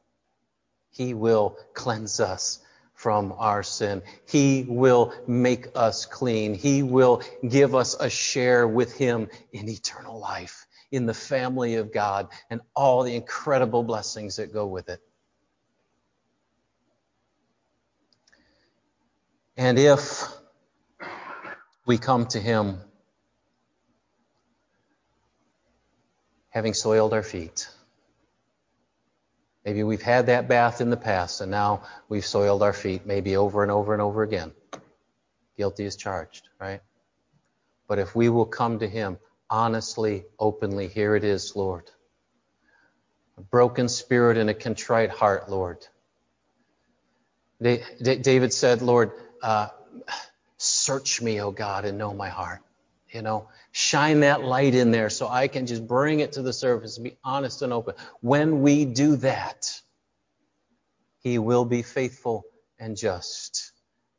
He 0.89 1.13
will 1.13 1.57
cleanse 1.73 2.19
us 2.19 2.59
from 2.93 3.33
our 3.37 3.61
sin. 3.61 4.01
He 4.27 4.65
will 4.67 5.13
make 5.27 5.67
us 5.75 6.05
clean. 6.05 6.55
He 6.55 6.81
will 6.81 7.21
give 7.47 7.75
us 7.75 7.95
a 7.99 8.09
share 8.09 8.67
with 8.67 8.93
him 8.97 9.29
in 9.51 9.69
eternal 9.69 10.17
life, 10.17 10.65
in 10.91 11.05
the 11.05 11.13
family 11.13 11.75
of 11.75 11.93
God, 11.93 12.29
and 12.49 12.61
all 12.75 13.03
the 13.03 13.15
incredible 13.15 13.83
blessings 13.83 14.37
that 14.37 14.51
go 14.51 14.65
with 14.65 14.89
it. 14.89 15.01
And 19.57 19.79
if 19.79 20.23
we 21.87 21.97
come 21.97 22.27
to 22.27 22.39
Him 22.39 22.77
having 26.49 26.75
soiled 26.75 27.11
our 27.11 27.23
feet, 27.23 27.67
maybe 29.65 29.81
we've 29.81 30.01
had 30.01 30.27
that 30.27 30.47
bath 30.47 30.79
in 30.79 30.91
the 30.91 30.97
past 30.97 31.41
and 31.41 31.49
now 31.49 31.81
we've 32.07 32.25
soiled 32.25 32.61
our 32.61 32.73
feet, 32.73 33.07
maybe 33.07 33.35
over 33.35 33.63
and 33.63 33.71
over 33.71 33.93
and 33.93 34.01
over 34.01 34.21
again. 34.21 34.51
Guilty 35.57 35.85
is 35.85 35.95
charged, 35.95 36.49
right? 36.59 36.81
But 37.87 37.97
if 37.97 38.15
we 38.15 38.29
will 38.29 38.45
come 38.45 38.77
to 38.79 38.87
Him 38.87 39.17
honestly, 39.49 40.25
openly, 40.37 40.87
here 40.87 41.15
it 41.15 41.23
is, 41.23 41.55
Lord. 41.55 41.89
A 43.39 43.41
broken 43.41 43.89
spirit 43.89 44.37
and 44.37 44.51
a 44.51 44.53
contrite 44.53 45.09
heart, 45.09 45.49
Lord. 45.49 45.87
David 47.59 48.53
said, 48.53 48.83
Lord, 48.83 49.11
uh, 49.41 49.69
search 50.57 51.21
me, 51.21 51.41
oh 51.41 51.51
God, 51.51 51.85
and 51.85 51.97
know 51.97 52.13
my 52.13 52.29
heart. 52.29 52.61
You 53.09 53.21
know, 53.21 53.47
shine 53.71 54.19
that 54.21 54.43
light 54.43 54.75
in 54.75 54.91
there 54.91 55.09
so 55.09 55.27
I 55.27 55.47
can 55.47 55.65
just 55.65 55.87
bring 55.87 56.19
it 56.19 56.33
to 56.33 56.41
the 56.41 56.51
surface 56.51 56.97
and 56.97 57.05
be 57.05 57.17
honest 57.23 57.61
and 57.61 57.71
open. 57.71 57.95
When 58.21 58.61
we 58.61 58.85
do 58.85 59.15
that, 59.17 59.81
He 61.19 61.39
will 61.39 61.65
be 61.65 61.83
faithful 61.83 62.43
and 62.79 62.97
just 62.97 63.71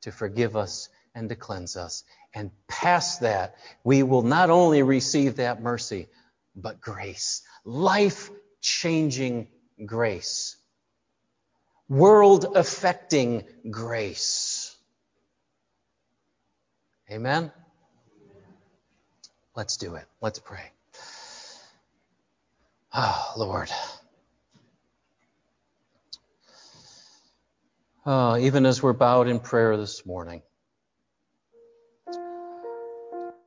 to 0.02 0.12
forgive 0.12 0.56
us 0.56 0.88
and 1.14 1.28
to 1.28 1.36
cleanse 1.36 1.76
us. 1.76 2.04
And 2.34 2.50
past 2.66 3.20
that, 3.20 3.56
we 3.84 4.02
will 4.02 4.22
not 4.22 4.50
only 4.50 4.82
receive 4.82 5.36
that 5.36 5.62
mercy, 5.62 6.08
but 6.54 6.80
grace. 6.80 7.42
Life 7.64 8.30
changing 8.60 9.48
grace. 9.84 10.56
World 11.88 12.52
affecting 12.54 13.44
grace. 13.70 14.47
Amen? 17.10 17.50
Let's 19.56 19.78
do 19.78 19.94
it. 19.94 20.04
Let's 20.20 20.38
pray. 20.38 20.70
Oh, 22.94 23.32
Lord. 23.36 23.70
Uh, 28.04 28.38
even 28.40 28.66
as 28.66 28.82
we're 28.82 28.92
bowed 28.92 29.26
in 29.26 29.40
prayer 29.40 29.76
this 29.76 30.04
morning, 30.04 30.42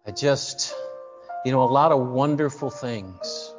I 0.08 0.12
just, 0.12 0.74
you 1.46 1.52
know, 1.52 1.62
a 1.62 1.66
lot 1.66 1.92
of 1.92 2.08
wonderful 2.08 2.72
things 2.72 3.54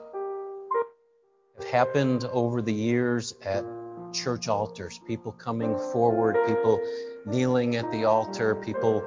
have 1.59 1.69
happened 1.69 2.25
over 2.25 2.61
the 2.61 2.73
years 2.73 3.35
at 3.45 3.65
church 4.13 4.49
altars. 4.49 5.01
People 5.07 5.31
coming 5.31 5.79
forward, 5.93 6.37
people 6.47 6.81
kneeling 7.25 7.77
at 7.77 7.91
the 7.93 8.05
altar, 8.05 8.57
people 8.57 9.05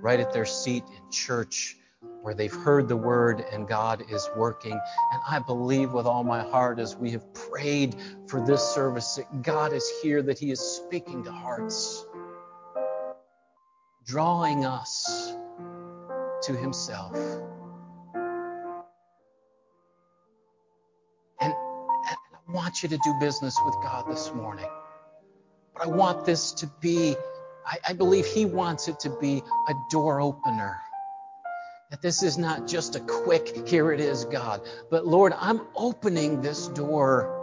right 0.00 0.20
at 0.20 0.32
their 0.32 0.46
seat 0.46 0.84
in 0.86 1.10
church 1.10 1.76
where 2.22 2.34
they've 2.34 2.52
heard 2.52 2.88
the 2.88 2.96
word 2.96 3.44
and 3.52 3.66
God 3.68 4.04
is 4.10 4.28
working. 4.36 4.72
And 4.72 5.22
I 5.28 5.38
believe 5.38 5.92
with 5.92 6.06
all 6.06 6.24
my 6.24 6.42
heart 6.42 6.78
as 6.78 6.96
we 6.96 7.10
have 7.10 7.32
prayed 7.34 7.96
for 8.26 8.44
this 8.44 8.62
service 8.62 9.16
that 9.16 9.42
God 9.42 9.72
is 9.72 9.90
here, 10.02 10.22
that 10.22 10.38
He 10.38 10.50
is 10.50 10.60
speaking 10.60 11.24
to 11.24 11.32
hearts, 11.32 12.06
drawing 14.04 14.64
us 14.64 15.34
to 16.42 16.56
Himself. 16.56 17.16
And, 21.40 21.54
I 21.54 22.52
want 22.52 22.82
you 22.82 22.88
to 22.88 22.98
do 22.98 23.14
business 23.20 23.56
with 23.64 23.74
God 23.76 24.10
this 24.10 24.34
morning. 24.34 24.68
But 25.74 25.84
I 25.84 25.88
want 25.88 26.26
this 26.26 26.52
to 26.52 26.66
be, 26.80 27.14
I, 27.70 27.78
I 27.88 27.92
believe 27.92 28.26
He 28.26 28.44
wants 28.44 28.88
it 28.88 29.00
to 29.00 29.10
be 29.20 29.42
a 29.68 29.74
door 29.90 30.20
opener 30.20 30.80
that 31.90 32.00
this 32.00 32.22
is 32.22 32.38
not 32.38 32.68
just 32.68 32.94
a 32.94 33.00
quick, 33.00 33.66
here 33.68 33.92
it 33.92 34.00
is, 34.00 34.24
God. 34.24 34.62
But 34.90 35.06
Lord, 35.06 35.32
I'm 35.36 35.62
opening 35.74 36.40
this 36.40 36.68
door 36.68 37.36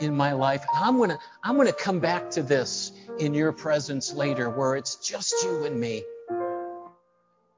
in 0.00 0.16
my 0.16 0.32
life. 0.32 0.64
I'm 0.74 0.98
gonna, 0.98 1.18
I'm 1.42 1.56
gonna 1.56 1.72
come 1.72 2.00
back 2.00 2.30
to 2.30 2.42
this 2.42 2.92
in 3.20 3.32
your 3.32 3.52
presence 3.52 4.12
later, 4.12 4.50
where 4.50 4.74
it's 4.74 4.96
just 4.96 5.34
you 5.44 5.64
and 5.64 5.78
me. 5.78 6.02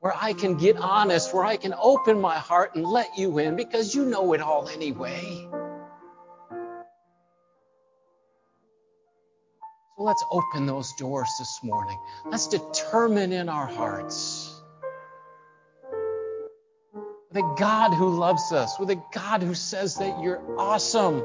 Where 0.01 0.15
I 0.15 0.35
can 0.35 0.57
get 0.57 0.77
honest, 0.77 1.35
where 1.35 1.45
I 1.45 1.57
can 1.57 1.75
open 1.81 2.21
my 2.21 2.37
heart 2.37 2.75
and 2.75 2.85
let 2.85 3.19
you 3.19 3.39
in 3.39 3.57
because 3.57 3.95
you 3.95 4.05
know 4.05 4.35
it 4.35 4.43
all 4.43 4.69
anyway. 4.69 5.49
So 9.97 10.03
let's 10.03 10.23
open 10.31 10.67
those 10.67 10.93
doors 10.93 11.31
this 11.39 11.61
morning. 11.63 11.99
Let's 12.27 12.49
determine 12.49 13.33
in 13.33 13.49
our 13.49 13.67
hearts 13.67 14.61
with 17.31 17.43
a 17.43 17.55
God 17.59 17.95
who 17.95 18.11
loves 18.11 18.53
us, 18.53 18.79
with 18.79 18.91
a 18.91 19.03
God 19.15 19.43
who 19.43 19.55
says 19.55 19.95
that 19.97 20.23
you're 20.23 20.43
awesome, 20.59 21.21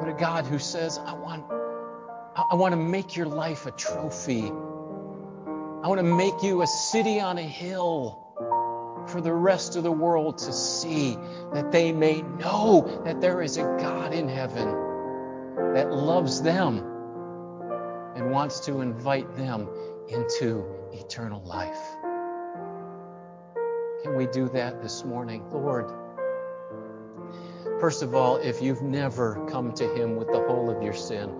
but 0.00 0.08
a 0.08 0.16
God 0.18 0.44
who 0.46 0.58
says, 0.58 0.98
I 0.98 1.14
want, 1.14 1.44
I 2.50 2.56
want 2.56 2.72
to 2.72 2.76
make 2.76 3.16
your 3.16 3.26
life 3.26 3.66
a 3.66 3.70
trophy. 3.70 4.46
I 4.48 5.88
want 5.88 6.00
to 6.00 6.02
make 6.02 6.42
you 6.42 6.62
a 6.62 6.66
city 6.66 7.20
on 7.20 7.38
a 7.38 7.42
hill 7.42 8.19
for 9.06 9.20
the 9.20 9.32
rest 9.32 9.76
of 9.76 9.82
the 9.82 9.92
world 9.92 10.38
to 10.38 10.52
see, 10.52 11.16
that 11.52 11.72
they 11.72 11.92
may 11.92 12.22
know 12.22 13.02
that 13.04 13.20
there 13.20 13.42
is 13.42 13.56
a 13.56 13.62
God 13.80 14.12
in 14.12 14.28
heaven 14.28 14.68
that 15.74 15.92
loves 15.92 16.42
them 16.42 16.78
and 18.16 18.30
wants 18.30 18.60
to 18.60 18.80
invite 18.80 19.36
them 19.36 19.68
into 20.08 20.64
eternal 20.92 21.42
life. 21.44 21.78
Can 24.02 24.16
we 24.16 24.26
do 24.26 24.48
that 24.48 24.82
this 24.82 25.04
morning? 25.04 25.44
Lord, 25.50 25.90
first 27.80 28.02
of 28.02 28.14
all, 28.14 28.36
if 28.36 28.62
you've 28.62 28.82
never 28.82 29.46
come 29.46 29.72
to 29.74 29.94
Him 29.94 30.16
with 30.16 30.28
the 30.28 30.40
whole 30.46 30.70
of 30.70 30.82
your 30.82 30.94
sin, 30.94 31.30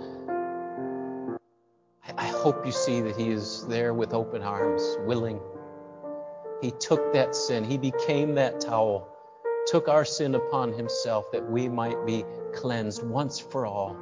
I 2.17 2.27
hope 2.27 2.67
you 2.67 2.73
see 2.73 3.01
that 3.01 3.17
He 3.17 3.31
is 3.31 3.67
there 3.67 3.95
with 3.95 4.13
open 4.13 4.43
arms, 4.43 4.83
willing. 5.07 5.41
He 6.61 6.71
took 6.73 7.13
that 7.13 7.35
sin, 7.35 7.65
He 7.65 7.79
became 7.79 8.35
that 8.35 8.61
towel, 8.61 9.09
took 9.67 9.89
our 9.89 10.05
sin 10.05 10.35
upon 10.35 10.73
Himself 10.73 11.31
that 11.33 11.51
we 11.51 11.69
might 11.69 12.05
be 12.07 12.25
cleansed 12.55 13.03
once 13.03 13.39
for 13.39 13.67
all. 13.67 13.97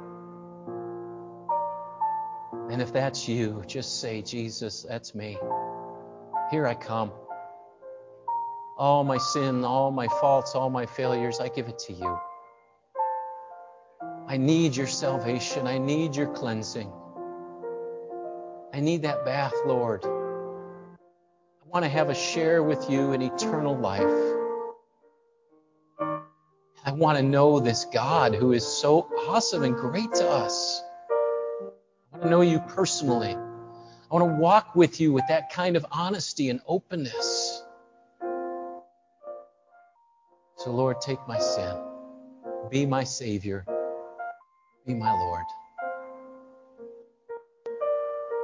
And 2.69 2.81
if 2.81 2.93
that's 2.93 3.27
you, 3.27 3.63
just 3.65 3.99
say, 3.99 4.21
Jesus, 4.21 4.85
that's 4.87 5.15
me. 5.15 5.37
Here 6.51 6.67
I 6.67 6.75
come 6.75 7.11
all 8.79 9.03
my 9.03 9.17
sin, 9.17 9.65
all 9.65 9.91
my 9.91 10.07
faults, 10.07 10.55
all 10.55 10.69
my 10.69 10.85
failures, 10.85 11.41
I 11.41 11.49
give 11.49 11.67
it 11.67 11.77
to 11.79 11.93
you. 11.93 12.17
I 14.25 14.37
need 14.37 14.75
your 14.75 14.87
salvation. 14.87 15.67
I 15.67 15.79
need 15.79 16.15
your 16.15 16.27
cleansing. 16.27 16.89
I 18.73 18.79
need 18.79 19.01
that 19.01 19.25
bath, 19.25 19.53
Lord. 19.65 20.05
I 21.69 21.71
want 21.71 21.85
to 21.85 21.89
have 21.89 22.09
a 22.09 22.15
share 22.15 22.63
with 22.63 22.89
you 22.89 23.13
in 23.13 23.21
eternal 23.21 23.77
life. 23.77 24.01
I 26.83 26.91
want 26.93 27.19
to 27.19 27.23
know 27.23 27.59
this 27.59 27.85
God 27.93 28.33
who 28.33 28.53
is 28.53 28.65
so 28.65 29.01
awesome 29.27 29.61
and 29.61 29.75
great 29.75 30.11
to 30.15 30.27
us. 30.27 30.81
I 31.61 32.17
want 32.17 32.23
to 32.23 32.29
know 32.31 32.41
you 32.41 32.57
personally. 32.69 33.35
I 33.35 34.15
want 34.15 34.31
to 34.31 34.41
walk 34.41 34.75
with 34.75 34.99
you 34.99 35.13
with 35.13 35.25
that 35.29 35.51
kind 35.51 35.75
of 35.75 35.85
honesty 35.91 36.49
and 36.49 36.59
openness. 36.65 37.63
So, 40.55 40.71
Lord, 40.71 41.01
take 41.01 41.19
my 41.27 41.37
sin. 41.37 41.77
Be 42.71 42.87
my 42.87 43.03
Savior. 43.03 43.63
Be 44.87 44.95
my 44.95 45.11
Lord. 45.11 45.45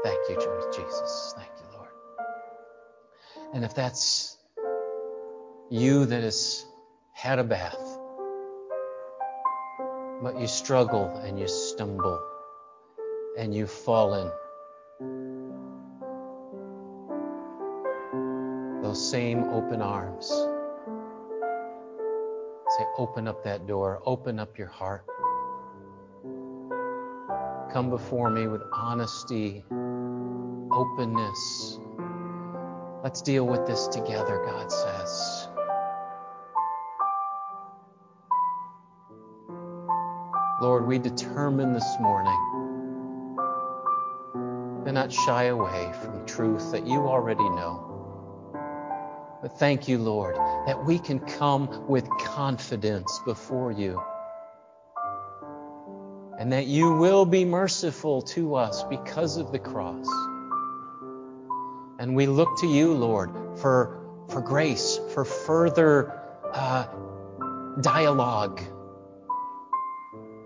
Thank 0.03 0.29
you, 0.29 0.35
Jesus. 0.71 1.33
Thank 1.35 1.49
you. 1.59 1.64
And 3.55 3.65
if 3.65 3.73
that's 3.73 4.37
you 5.71 6.05
that 6.05 6.21
has 6.21 6.65
had 7.13 7.39
a 7.39 7.43
bath, 7.43 7.97
but 10.21 10.39
you 10.39 10.45
struggle 10.45 11.07
and 11.25 11.39
you 11.39 11.47
stumble 11.47 12.21
and 13.39 13.55
you've 13.55 13.71
fallen, 13.71 14.29
those 18.83 19.09
same 19.09 19.45
open 19.45 19.81
arms 19.81 20.31
Say, 22.77 22.83
open 22.97 23.25
up 23.25 23.41
that 23.45 23.67
door, 23.67 24.01
open 24.05 24.37
up 24.37 24.57
your 24.57 24.67
heart. 24.67 25.05
Come 27.71 27.89
before 27.89 28.29
me 28.29 28.47
with 28.47 28.61
honesty, 28.73 29.63
openness. 30.73 31.74
Let's 33.05 33.21
deal 33.21 33.45
with 33.45 33.67
this 33.67 33.85
together, 33.85 34.43
God 34.47 34.71
says. 34.71 35.47
Lord, 40.59 40.87
we 40.87 40.97
determine 40.97 41.71
this 41.73 41.85
morning 41.99 42.41
to 44.85 44.91
not 44.91 45.13
shy 45.13 45.43
away 45.43 45.93
from 46.01 46.25
truth 46.25 46.71
that 46.71 46.87
you 46.87 47.01
already 47.01 47.47
know. 47.47 48.49
But 49.39 49.59
thank 49.59 49.87
you, 49.87 49.99
Lord, 49.99 50.35
that 50.65 50.83
we 50.83 50.97
can 50.97 51.19
come 51.19 51.87
with 51.87 52.09
confidence 52.21 53.21
before 53.23 53.71
you. 53.71 54.01
And 56.39 56.51
that 56.53 56.65
you 56.65 56.93
will 56.93 57.27
be 57.27 57.45
merciful 57.45 58.23
to 58.33 58.55
us 58.55 58.83
because 58.85 59.37
of 59.37 59.51
the 59.51 59.59
cross. 59.59 60.07
And 62.05 62.15
we 62.15 62.27
look 62.27 62.55
to 62.57 62.67
you, 62.67 62.93
Lord, 62.93 63.31
for, 63.57 63.99
for 64.29 64.39
grace, 64.39 64.99
for 65.15 65.25
further 65.25 66.13
uh, 66.53 66.85
dialogue 67.81 68.61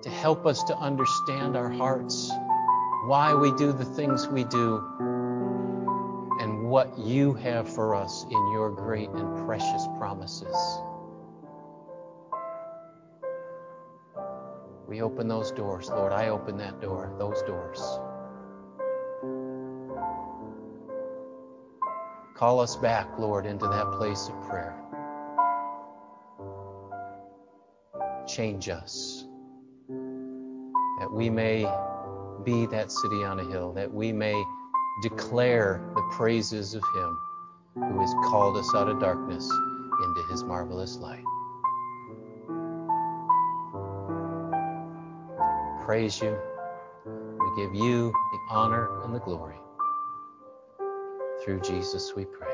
to 0.03 0.09
help 0.09 0.45
us 0.45 0.63
to 0.63 0.77
understand 0.77 1.57
our 1.57 1.67
hearts, 1.69 2.31
why 3.07 3.33
we 3.33 3.51
do 3.57 3.73
the 3.73 3.83
things 3.83 4.25
we 4.25 4.45
do 4.45 4.77
and 6.39 6.63
what 6.69 6.97
you 6.97 7.33
have 7.33 7.67
for 7.67 7.93
us 7.93 8.23
in 8.23 8.51
your 8.53 8.69
great 8.69 9.09
and 9.09 9.45
precious 9.45 9.85
promises. 9.97 10.55
We 14.87 15.01
open 15.01 15.27
those 15.27 15.51
doors, 15.51 15.89
Lord. 15.89 16.13
I 16.13 16.29
open 16.29 16.55
that 16.59 16.79
door, 16.79 17.13
those 17.19 17.41
doors. 17.41 17.81
Call 22.39 22.61
us 22.61 22.77
back, 22.77 23.19
Lord, 23.19 23.45
into 23.45 23.67
that 23.67 23.91
place 23.97 24.29
of 24.29 24.41
prayer. 24.47 24.73
Change 28.25 28.69
us 28.69 29.25
that 29.89 31.11
we 31.11 31.29
may 31.29 31.69
be 32.45 32.65
that 32.67 32.93
city 32.93 33.25
on 33.25 33.41
a 33.41 33.43
hill, 33.51 33.73
that 33.73 33.93
we 33.93 34.13
may 34.13 34.41
declare 35.01 35.91
the 35.95 36.01
praises 36.13 36.75
of 36.75 36.83
Him 36.95 37.19
who 37.75 37.99
has 37.99 38.13
called 38.29 38.55
us 38.55 38.73
out 38.73 38.87
of 38.87 39.01
darkness 39.01 39.43
into 39.43 40.23
His 40.31 40.41
marvelous 40.45 40.95
light. 40.95 41.25
praise 45.81 46.21
you. 46.21 46.37
We 47.05 47.63
give 47.65 47.75
you 47.75 48.13
the 48.31 48.39
honor 48.49 49.03
and 49.03 49.13
the 49.13 49.19
glory. 49.19 49.58
Through 51.49 51.61
Jesus 51.61 52.13
we 52.15 52.25
pray. 52.25 52.48